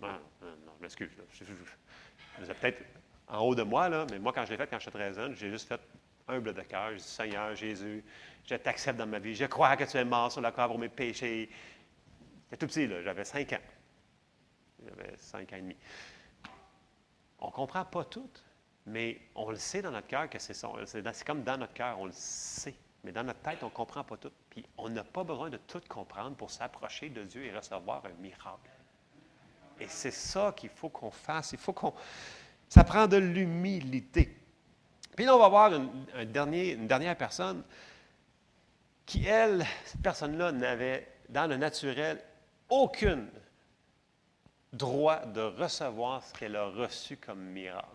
[0.01, 0.13] Non,
[0.43, 1.11] non, non, je m'excuse.
[1.33, 2.85] Je- je- je- êtes peut-être
[3.27, 5.35] en haut de moi, là, mais moi, quand je l'ai fait quand j'étais très jeune,
[5.35, 5.81] j'ai juste fait
[6.29, 6.91] humble de cœur.
[6.91, 8.05] J'ai dit, Seigneur Jésus,
[8.45, 9.35] je t'accepte dans ma vie.
[9.35, 11.51] Je crois que tu es mort sur la croix pour mes péchés.
[12.45, 13.65] J'étais tout petit, là, j'avais cinq ans.
[14.85, 15.77] J'avais cinq ans et demi.
[17.39, 18.31] On ne comprend pas tout,
[18.87, 20.69] mais on le sait dans notre cœur que c'est ça.
[20.85, 22.75] C'est comme dans notre cœur, on le sait.
[23.03, 24.33] Mais dans notre tête, on ne comprend pas tout.
[24.49, 28.23] Puis on n'a pas besoin de tout comprendre pour s'approcher de Dieu et recevoir un
[28.23, 28.71] miracle.
[29.79, 31.53] Et c'est ça qu'il faut qu'on fasse.
[31.53, 31.93] Il faut qu'on.
[32.69, 34.37] Ça prend de l'humilité.
[35.15, 37.63] Puis là, on va voir une, dernière personne
[39.07, 42.21] qui, elle, cette personne-là, n'avait dans le naturel
[42.69, 43.27] aucun
[44.75, 47.87] droit de recevoir ce qu'elle a reçu comme miracle.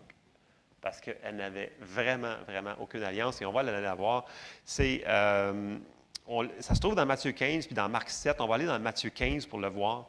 [0.80, 3.40] Parce qu'elle n'avait vraiment, vraiment aucune alliance.
[3.42, 4.24] Et on va aller la voir.
[4.64, 5.76] C'est, euh,
[6.60, 8.40] ça se trouve dans Matthieu 15 puis dans Marc 7.
[8.40, 10.08] On va aller dans Matthieu 15 pour le voir.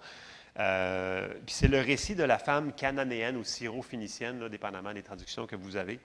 [0.60, 5.56] Euh, puis c'est le récit de la femme cananéenne ou syro-phénicienne, dépendamment des traductions que
[5.56, 6.00] vous avez.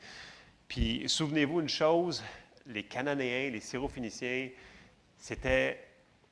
[0.68, 2.22] Puis souvenez-vous une chose,
[2.66, 4.50] les Cananéens, les Syrophéniciens,
[5.16, 5.85] c'était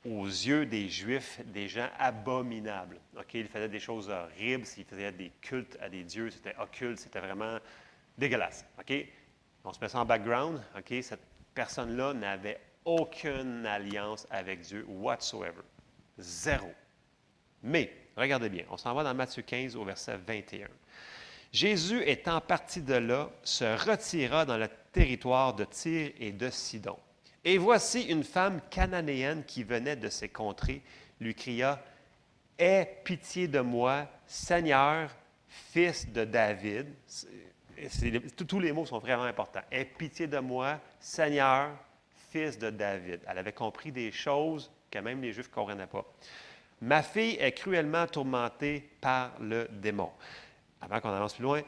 [0.05, 2.99] aux yeux des Juifs des gens abominables.
[3.17, 3.33] OK?
[3.33, 7.19] Ils faisaient des choses horribles, ils faisaient des cultes à des dieux, c'était occulte, c'était
[7.19, 7.57] vraiment
[8.17, 8.65] dégueulasse.
[8.79, 8.93] OK?
[9.63, 10.61] On se met ça en background.
[10.77, 10.93] OK?
[11.01, 15.63] Cette personne-là n'avait aucune alliance avec Dieu whatsoever.
[16.17, 16.71] Zéro.
[17.63, 20.67] Mais, regardez bien, on s'en va dans Matthieu 15 au verset 21.
[21.51, 26.99] Jésus, étant parti de là, se retira dans le territoire de Tyr et de Sidon.
[27.45, 30.81] Et voici une femme cananéenne qui venait de ces contrées,
[31.21, 31.79] lui cria,
[32.57, 35.11] Aie pitié de moi, Seigneur,
[35.47, 36.87] fils de David.
[38.47, 39.61] Tous- les mots sont vraiment importants.
[39.71, 41.71] Aie pitié de moi, Seigneur,
[42.31, 43.19] fils de David.
[43.27, 46.05] Elle avait compris des choses que même les Juifs ne comprenaient pas.
[46.81, 50.11] Ma fille est cruellement tourmentée par le démon.
[50.81, 51.61] Avant qu'on avance plus loin,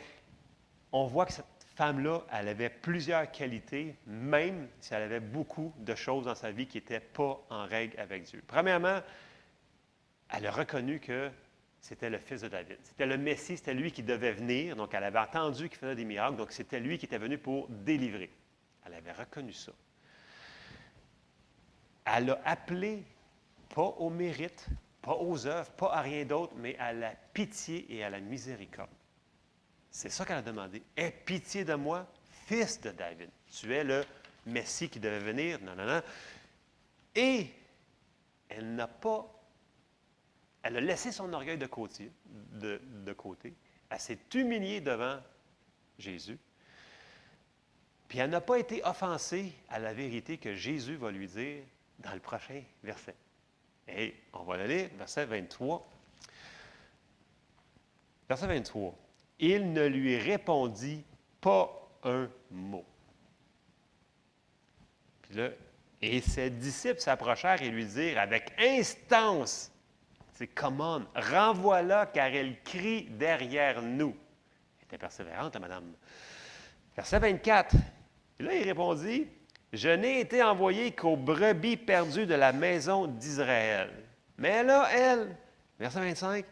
[0.91, 1.33] on voit que
[1.77, 6.65] femme-là, elle avait plusieurs qualités, même si elle avait beaucoup de choses dans sa vie
[6.65, 8.43] qui n'étaient pas en règle avec Dieu.
[8.47, 8.99] Premièrement,
[10.33, 11.29] elle a reconnu que
[11.79, 12.77] c'était le fils de David.
[12.81, 14.75] C'était le Messie, c'était lui qui devait venir.
[14.75, 16.35] Donc, elle avait entendu qu'il faisait des miracles.
[16.35, 18.31] Donc, c'était lui qui était venu pour délivrer.
[18.85, 19.71] Elle avait reconnu ça.
[22.05, 23.03] Elle a appelé
[23.75, 24.67] pas au mérite,
[25.03, 28.89] pas aux œuvres, pas à rien d'autre, mais à la pitié et à la miséricorde.
[29.97, 30.83] C'est ça qu'elle a demandé.
[30.95, 32.05] Aie pitié de moi,
[32.45, 33.31] fils de David.
[33.49, 34.05] Tu es le
[34.45, 35.59] Messie qui devait venir.
[35.61, 36.03] Non, non, non.
[37.15, 37.49] Et
[38.47, 39.27] elle n'a pas.
[40.61, 42.11] Elle a laissé son orgueil de côté.
[43.89, 45.19] Elle s'est humiliée devant
[45.97, 46.37] Jésus.
[48.07, 51.63] Puis elle n'a pas été offensée à la vérité que Jésus va lui dire
[51.97, 53.15] dans le prochain verset.
[53.87, 55.89] Et on va le lire, verset 23.
[58.29, 59.06] Verset 23.
[59.39, 61.03] Il ne lui répondit
[61.41, 61.69] pas
[62.03, 62.85] un mot.
[65.22, 65.49] Puis là,
[66.01, 69.72] et ses disciples s'approchèrent et lui dirent avec instance,
[70.34, 74.15] c'est come on, renvoie-la car elle crie derrière nous.
[74.80, 75.93] Elle était persévérante, madame.
[76.95, 77.76] Verset 24.
[78.39, 79.27] Et là, il répondit,
[79.73, 83.91] je n'ai été envoyé qu'aux brebis perdues de la maison d'Israël.
[84.38, 85.35] Mais là, elle,
[85.80, 86.45] verset 25,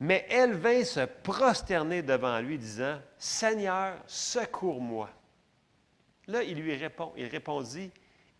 [0.00, 5.10] mais elle vint se prosterner devant lui, disant, Seigneur, secours-moi.
[6.28, 7.90] Là, il lui répond, il répondit,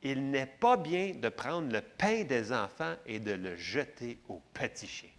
[0.02, 4.40] il n'est pas bien de prendre le pain des enfants et de le jeter aux
[4.52, 5.10] petits chiens.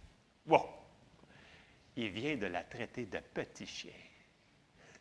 [0.46, 0.66] Wow!
[1.96, 3.92] Il vient de la traiter de petit chien.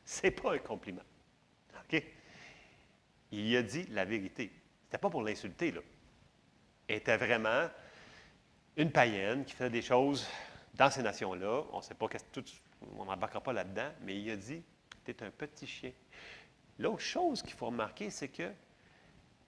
[0.03, 1.03] C'est pas un compliment.
[1.75, 2.03] OK?
[3.31, 4.51] Il a dit la vérité.
[4.85, 5.81] C'était pas pour l'insulter, là.
[6.87, 7.69] Elle était vraiment
[8.75, 10.27] une païenne qui faisait des choses
[10.75, 11.63] dans ces nations-là.
[11.71, 12.45] On ne sait pas qu'est-ce que tout.
[12.97, 14.63] On n'embarquera pas là-dedans, mais il a dit
[15.05, 15.91] Tu un petit chien.
[16.77, 18.51] L'autre chose qu'il faut remarquer, c'est que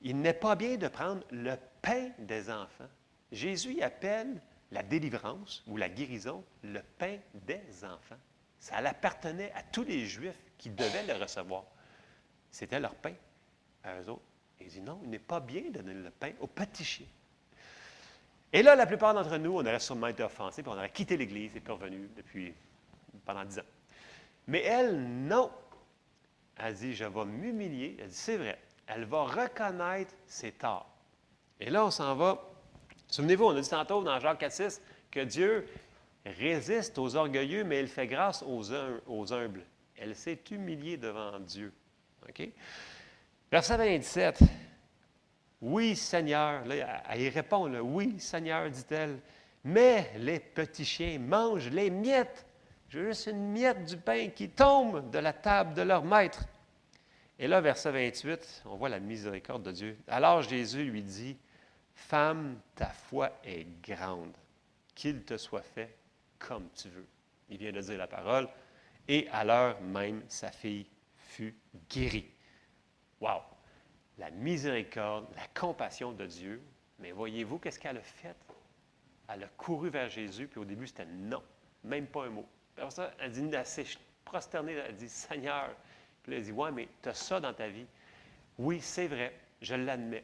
[0.02, 2.90] il n'est pas bien de prendre le pain des enfants.
[3.32, 4.42] Jésus appelle
[4.72, 8.18] la délivrance ou la guérison le pain des enfants.
[8.60, 11.66] Ça appartenait à tous les Juifs qui devaient le recevoir.
[12.52, 13.14] C'était leur pain
[13.84, 14.22] à eux autres.
[14.60, 17.08] Il dit non, il n'est pas bien de donner le pain aux petits chiens.
[18.54, 21.16] Et là, la plupart d'entre nous, on aurait sûrement été offensés, puis on aurait quitté
[21.16, 22.54] l'Église et puis revenu depuis
[23.26, 23.66] pendant dix ans.
[24.48, 25.52] Mais elle, non.
[26.58, 27.98] Elle dit, je vais m'humilier.
[28.00, 30.90] Elle dit, c'est vrai, Elle va reconnaître ses torts.
[31.60, 32.42] Et là, on s'en va.
[33.08, 35.68] Souvenez-vous, on a dit tantôt dans Jacques 4,6 que Dieu
[36.26, 38.74] résiste aux orgueilleux, mais il fait grâce aux,
[39.08, 39.64] aux humbles.
[39.96, 41.72] Elle s'est humiliée devant Dieu.
[43.52, 44.40] Verset 27.
[45.62, 46.64] Oui, Seigneur.
[47.10, 49.20] Elle- répond, Oui, Seigneur, dit-elle.
[49.64, 52.46] Mais les petits chiens mangent les miettes.
[52.90, 56.44] Juste une miette du pain qui tombe de la table de leur maître.
[57.40, 59.98] Et là, verset 28, on voit la miséricorde de Dieu.
[60.08, 61.38] Alors Jésus lui dit,
[61.94, 64.34] Femme, ta foi est grande,
[64.96, 65.96] qu'il te soit fait
[66.38, 67.08] comme tu veux.
[67.50, 68.50] Il vient de dire la parole.
[69.08, 70.86] Et à l'heure même, sa fille
[71.16, 71.56] fut
[71.90, 72.30] guérie.
[73.20, 73.51] Wow!
[74.22, 76.62] La miséricorde, la compassion de Dieu.
[77.00, 78.36] Mais voyez-vous, qu'est-ce qu'elle a fait?
[79.28, 81.42] Elle a couru vers Jésus, puis au début, c'était non,
[81.84, 82.46] même pas un mot.
[82.78, 85.76] Après ça, elle dit, elle s'est prosternée, elle dit, Seigneur.
[86.22, 87.88] Puis elle dit, ouais, mais tu as ça dans ta vie.
[88.60, 90.24] Oui, c'est vrai, je l'admets.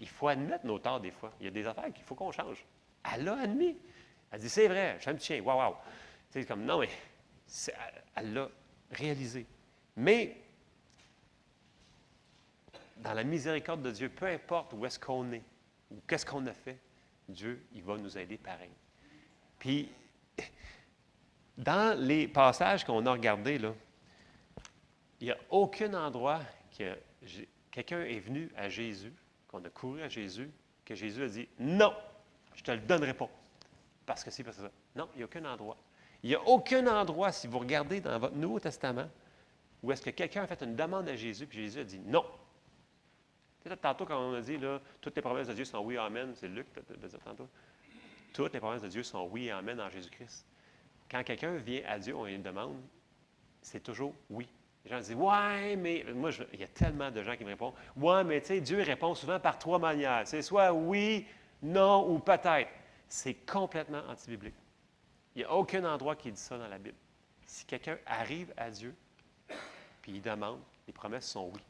[0.00, 1.30] Il faut admettre nos torts des fois.
[1.38, 2.64] Il y a des affaires qu'il faut qu'on change.
[3.14, 3.76] Elle l'a admis.
[4.30, 5.76] Elle dit, c'est vrai, un petit chien, waouh, waouh.
[6.30, 6.88] C'est comme, non, mais
[8.16, 8.48] elle l'a
[8.90, 9.44] réalisé.
[9.96, 10.43] Mais
[12.96, 15.42] dans la miséricorde de Dieu, peu importe où est-ce qu'on est
[15.90, 16.78] ou qu'est-ce qu'on a fait,
[17.28, 18.70] Dieu, il va nous aider pareil.
[19.58, 19.88] Puis,
[21.56, 23.74] dans les passages qu'on a regardés, là,
[25.20, 26.40] il n'y a aucun endroit
[26.76, 26.98] que
[27.70, 29.12] quelqu'un est venu à Jésus,
[29.48, 30.50] qu'on a couru à Jésus,
[30.84, 31.94] que Jésus a dit Non,
[32.54, 33.30] je ne te le donnerai pas.
[34.04, 34.70] Parce que c'est parce que ça.
[34.96, 35.78] Non, il n'y a aucun endroit.
[36.22, 39.08] Il n'y a aucun endroit, si vous regardez dans votre Nouveau Testament,
[39.82, 42.24] où est-ce que quelqu'un a fait une demande à Jésus, puis Jésus a dit non.
[43.80, 46.48] Tantôt, quand on a dit, là, toutes les promesses de Dieu sont oui, amen, c'est
[46.48, 47.48] Luc qui l'a dit tantôt.
[48.34, 50.44] Toutes les promesses de Dieu sont oui et amen en Jésus-Christ.
[51.10, 52.76] Quand quelqu'un vient à Dieu, on lui demande,
[53.62, 54.46] c'est toujours oui.
[54.84, 57.74] Les gens disent, ouais, mais moi, il y a tellement de gens qui me répondent,
[57.96, 60.26] ouais, mais tu sais, Dieu répond souvent par trois manières.
[60.26, 61.26] C'est soit oui,
[61.62, 62.70] non ou peut-être.
[63.08, 64.54] C'est complètement antibiblique.
[65.34, 66.96] Il n'y a aucun endroit qui dit ça dans la Bible.
[67.46, 68.94] Si quelqu'un arrive à Dieu,
[70.02, 71.60] puis il demande, les promesses sont oui.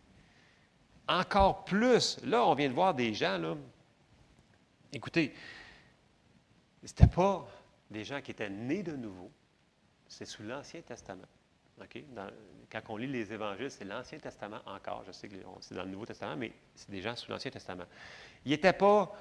[1.09, 3.55] Encore plus, là, on vient de voir des gens, là.
[4.93, 5.35] Écoutez,
[6.85, 7.47] c'était pas
[7.91, 9.31] des gens qui étaient nés de nouveau.
[10.09, 11.27] C'est sous l'Ancien Testament.
[12.71, 15.03] Quand on lit les évangiles, c'est l'Ancien Testament encore.
[15.07, 17.85] Je sais que c'est dans le Nouveau Testament, mais c'est des gens sous l'Ancien Testament.
[18.45, 19.13] Ils n'étaient pas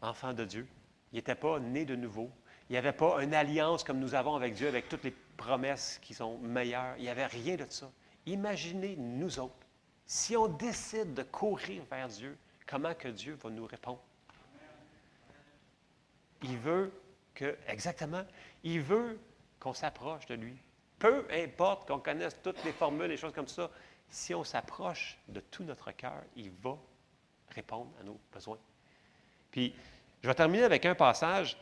[0.00, 0.66] enfants de Dieu.
[1.12, 2.30] Ils n'étaient pas nés de nouveau.
[2.68, 5.98] Il n'y avait pas une alliance comme nous avons avec Dieu, avec toutes les promesses
[6.02, 6.96] qui sont meilleures.
[6.96, 7.90] Il n'y avait rien de ça.
[8.24, 9.66] Imaginez nous autres,
[10.08, 12.36] si on décide de courir vers Dieu,
[12.66, 14.00] comment que Dieu va nous répondre?
[16.42, 16.90] Il veut
[17.34, 18.24] que, exactement,
[18.64, 19.20] il veut
[19.60, 20.56] qu'on s'approche de lui.
[20.98, 23.70] Peu importe qu'on connaisse toutes les formules, les choses comme ça,
[24.08, 26.78] si on s'approche de tout notre cœur, il va
[27.50, 28.58] répondre à nos besoins.
[29.50, 29.74] Puis,
[30.22, 31.58] je vais terminer avec un passage.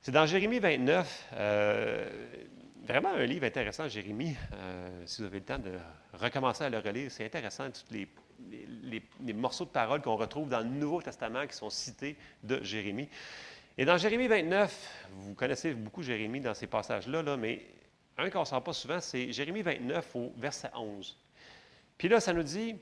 [0.00, 2.44] C'est dans Jérémie 29, euh,
[2.84, 4.36] vraiment un livre intéressant, Jérémie.
[4.54, 5.72] Euh, si vous avez le temps de
[6.14, 10.66] recommencer à le relire, c'est intéressant, tous les, morceaux de paroles qu'on retrouve dans le
[10.68, 13.08] Nouveau Testament qui sont cités de Jérémie.
[13.76, 17.64] Et dans Jérémie 29, vous connaissez beaucoup Jérémie dans ces passages-là, là, mais
[18.16, 21.16] un qu'on ne sent pas souvent, c'est Jérémie 29 au verset 11.
[21.96, 22.76] Puis là, ça nous dit,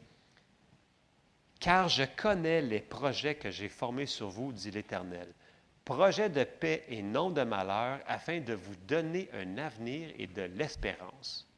[1.60, 5.28] Car je connais les projets que j'ai formés sur vous, dit l'Éternel,
[5.86, 10.42] projets de paix et non de malheur, afin de vous donner un avenir et de
[10.42, 11.48] l'espérance.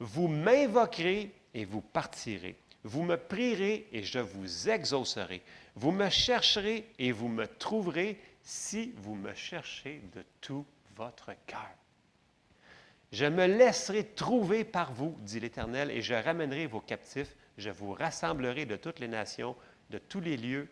[0.00, 2.56] Vous m'invoquerez et vous partirez.
[2.82, 5.42] Vous me prierez et je vous exaucerai.
[5.74, 10.64] Vous me chercherez et vous me trouverez si vous me cherchez de tout
[10.96, 11.70] votre cœur.
[13.12, 17.36] Je me laisserai trouver par vous, dit l'Éternel, et je ramènerai vos captifs.
[17.58, 19.54] Je vous rassemblerai de toutes les nations,
[19.90, 20.70] de tous les lieux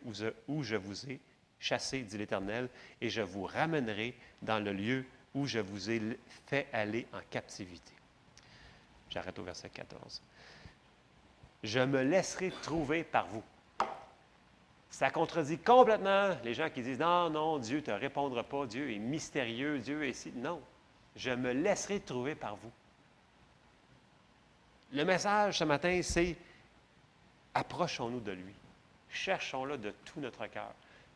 [0.48, 1.20] où je vous ai
[1.64, 2.68] chassés, dit l'Éternel,
[3.00, 5.04] et je vous ramènerai dans le lieu
[5.34, 7.92] où je vous ai fait aller en captivité.
[9.08, 10.22] J'arrête au verset 14.
[11.62, 13.42] Je me laisserai trouver par vous.
[14.90, 18.92] Ça contredit complètement les gens qui disent Non, non, Dieu ne te répondra pas, Dieu
[18.92, 20.32] est mystérieux, Dieu est ici.
[20.36, 20.60] Non,
[21.16, 22.70] je me laisserai trouver par vous.
[24.92, 26.36] Le message ce matin, c'est
[27.54, 28.54] approchons-nous de lui.
[29.08, 30.74] Cherchons-le de tout notre cœur.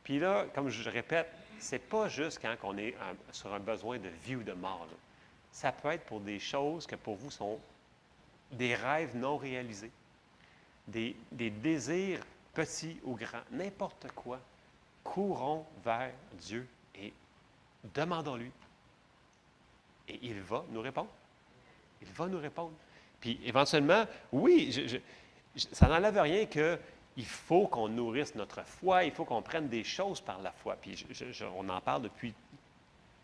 [0.08, 2.94] Puis là, comme je répète, c'est pas juste quand on est
[3.30, 4.88] sur un besoin de vie ou de mort.
[5.52, 7.60] Ça peut être pour des choses que pour vous sont
[8.50, 9.90] des rêves non réalisés,
[10.86, 12.20] des, désirs
[12.54, 14.40] petits ou grands, n'importe quoi.
[15.04, 17.12] Courons vers Dieu et
[17.92, 18.50] demandons-lui.
[20.08, 21.10] Et il va nous répondre.
[22.00, 22.72] Il va nous répondre.
[23.20, 25.02] Puis éventuellement, oui,
[25.54, 26.78] ça n'enlève rien qu'il
[27.18, 30.76] il faut qu'on nourrisse notre foi, il faut qu'on prenne des choses par la foi.
[30.80, 31.04] Puis
[31.56, 32.32] on en parle depuis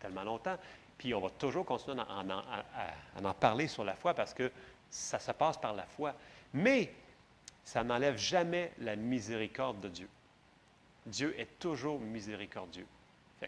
[0.01, 0.57] tellement longtemps,
[0.97, 4.51] puis on va toujours continuer à en, parler sur la foi parce que
[4.89, 6.13] ça se passe par la foi.
[6.53, 6.91] Mais
[7.63, 10.09] ça n'enlève jamais la miséricorde de Dieu.
[11.05, 12.85] Dieu est toujours miséricordieux.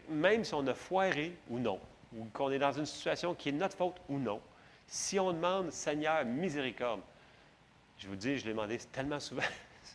[0.07, 1.80] Même si on a foiré ou non,
[2.15, 4.40] ou qu'on est dans une situation qui est notre faute ou non,
[4.88, 7.02] si on demande Seigneur, miséricorde,
[7.98, 9.44] je vous dis, je l'ai demandé tellement souvent,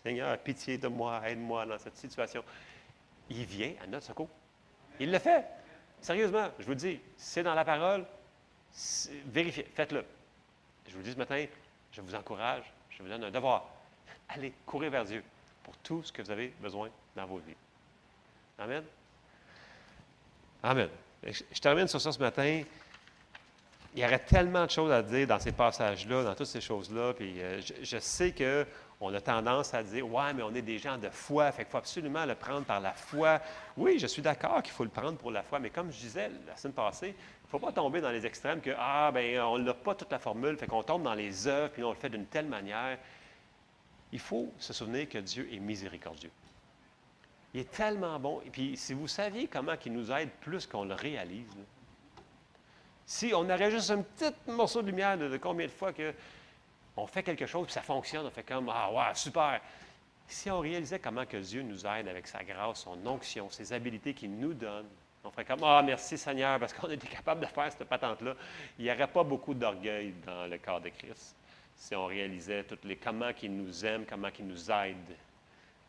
[0.02, 2.44] Seigneur, pitié de moi, aide-moi dans cette situation.
[3.30, 4.28] Il vient à notre secours.
[4.98, 5.44] Il le fait.
[6.00, 8.04] Sérieusement, je vous le dis, c'est dans la parole,
[9.26, 10.04] vérifiez, faites-le.
[10.86, 11.44] Je vous le dis ce matin,
[11.92, 13.68] je vous encourage, je vous donne un devoir.
[14.28, 15.22] Allez courir vers Dieu
[15.62, 17.54] pour tout ce que vous avez besoin dans vos vies.
[18.58, 18.84] Amen.
[20.62, 20.88] Amen.
[21.24, 22.62] Je, termine sur ça ce matin.
[23.94, 27.12] Il y aurait tellement de choses à dire dans ces passages-là, dans toutes ces choses-là.
[27.14, 28.32] Puis euh, je, sais
[29.02, 31.72] qu'on a tendance à dire Ouais, mais on est des gens de foi, fait qu'il
[31.72, 33.40] faut absolument le prendre par la foi.
[33.76, 36.30] Oui, je suis d'accord qu'il faut le prendre pour la foi, mais comme je disais
[36.46, 39.58] la semaine passée, il ne faut pas tomber dans les extrêmes que Ah, ben on
[39.58, 42.10] n'a pas toute la formule, fait qu'on tombe dans les œuvres, puis on le fait
[42.10, 42.96] d'une telle manière.
[44.12, 46.30] Il faut se souvenir que Dieu est miséricordieux.
[47.54, 48.40] Il est tellement bon.
[48.46, 51.50] Et puis, si vous saviez comment il nous aide plus qu'on le réalise,
[53.04, 56.14] si on aurait juste un petit morceau de lumière de combien de fois que
[56.96, 59.60] on fait quelque chose puis ça fonctionne, on fait comme Ah, ouais, super.
[60.26, 64.14] Si on réalisait comment que Dieu nous aide avec sa grâce, son onction, ses habilités
[64.14, 64.86] qu'il nous donne,
[65.24, 68.34] on ferait comme Ah, merci Seigneur, parce qu'on était capable de faire cette patente-là.
[68.78, 71.36] Il n'y aurait pas beaucoup d'orgueil dans le corps de Christ
[71.82, 75.16] si on réalisait toutes les comment il nous aime, comment il nous aide.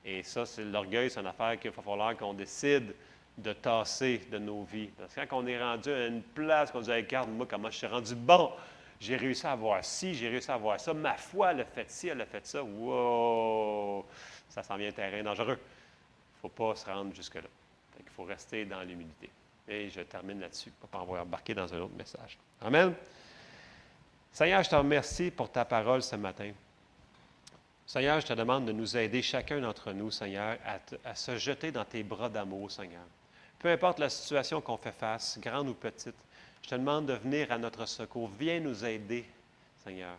[0.03, 2.95] Et ça, c'est l'orgueil, c'est une affaire qu'il va falloir qu'on décide
[3.37, 4.89] de tasser de nos vies.
[4.97, 7.69] Parce que quand on est rendu à une place, qu'on dit, Hey, regarde, moi, comment
[7.69, 8.51] je suis rendu bon,
[9.03, 11.91] j'ai réussi à avoir ci, j'ai réussi à avoir ça, ma foi, elle a fait
[11.91, 14.05] ci, elle a fait ça, wow,
[14.47, 15.59] ça s'en vient un terrain dangereux.
[15.59, 17.49] Il ne faut pas se rendre jusque-là.
[17.97, 19.29] Qu'il faut rester dans l'humilité.
[19.67, 22.37] Et je termine là-dessus, pour ne pas embarqué dans un autre message.
[22.61, 22.93] Amen.
[24.31, 26.51] Seigneur, je te remercie pour ta parole ce matin.
[27.85, 30.57] Seigneur, je te demande de nous aider, chacun d'entre nous, Seigneur,
[31.03, 33.03] à se jeter dans tes bras d'amour, Seigneur.
[33.59, 36.15] Peu importe la situation qu'on fait face, grande ou petite,
[36.63, 38.31] je te demande de venir à notre secours.
[38.39, 39.25] Viens nous aider,
[39.83, 40.15] Seigneur.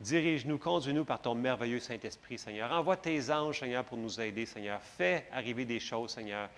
[0.00, 2.70] Dirige-nous, conduis-nous par ton merveilleux Saint-Esprit, Seigneur.
[2.72, 4.80] Envoie tes anges, Seigneur, pour nous aider, Seigneur.
[4.82, 6.50] Fais arriver des choses, Seigneur.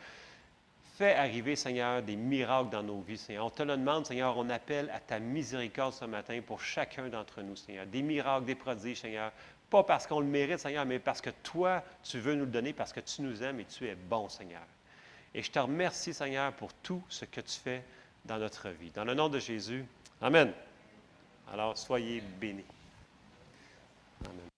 [0.96, 3.46] Fais arriver, Seigneur, des miracles dans nos vies, Seigneur.
[3.46, 7.42] On te le demande, Seigneur, on appelle à ta miséricorde ce matin pour chacun d'entre
[7.42, 7.86] nous, Seigneur.
[7.86, 9.30] Des miracles, des prodiges, Seigneur.
[9.70, 12.72] Pas parce qu'on le mérite, Seigneur, mais parce que toi, tu veux nous le donner,
[12.72, 14.62] parce que tu nous aimes et tu es bon, Seigneur.
[15.34, 17.84] Et je te remercie, Seigneur, pour tout ce que tu fais
[18.26, 18.90] dans notre vie.
[18.90, 19.84] Dans le nom de Jésus,
[20.20, 20.52] Amen.
[21.52, 22.64] Alors, soyez bénis.
[24.24, 24.55] Amen.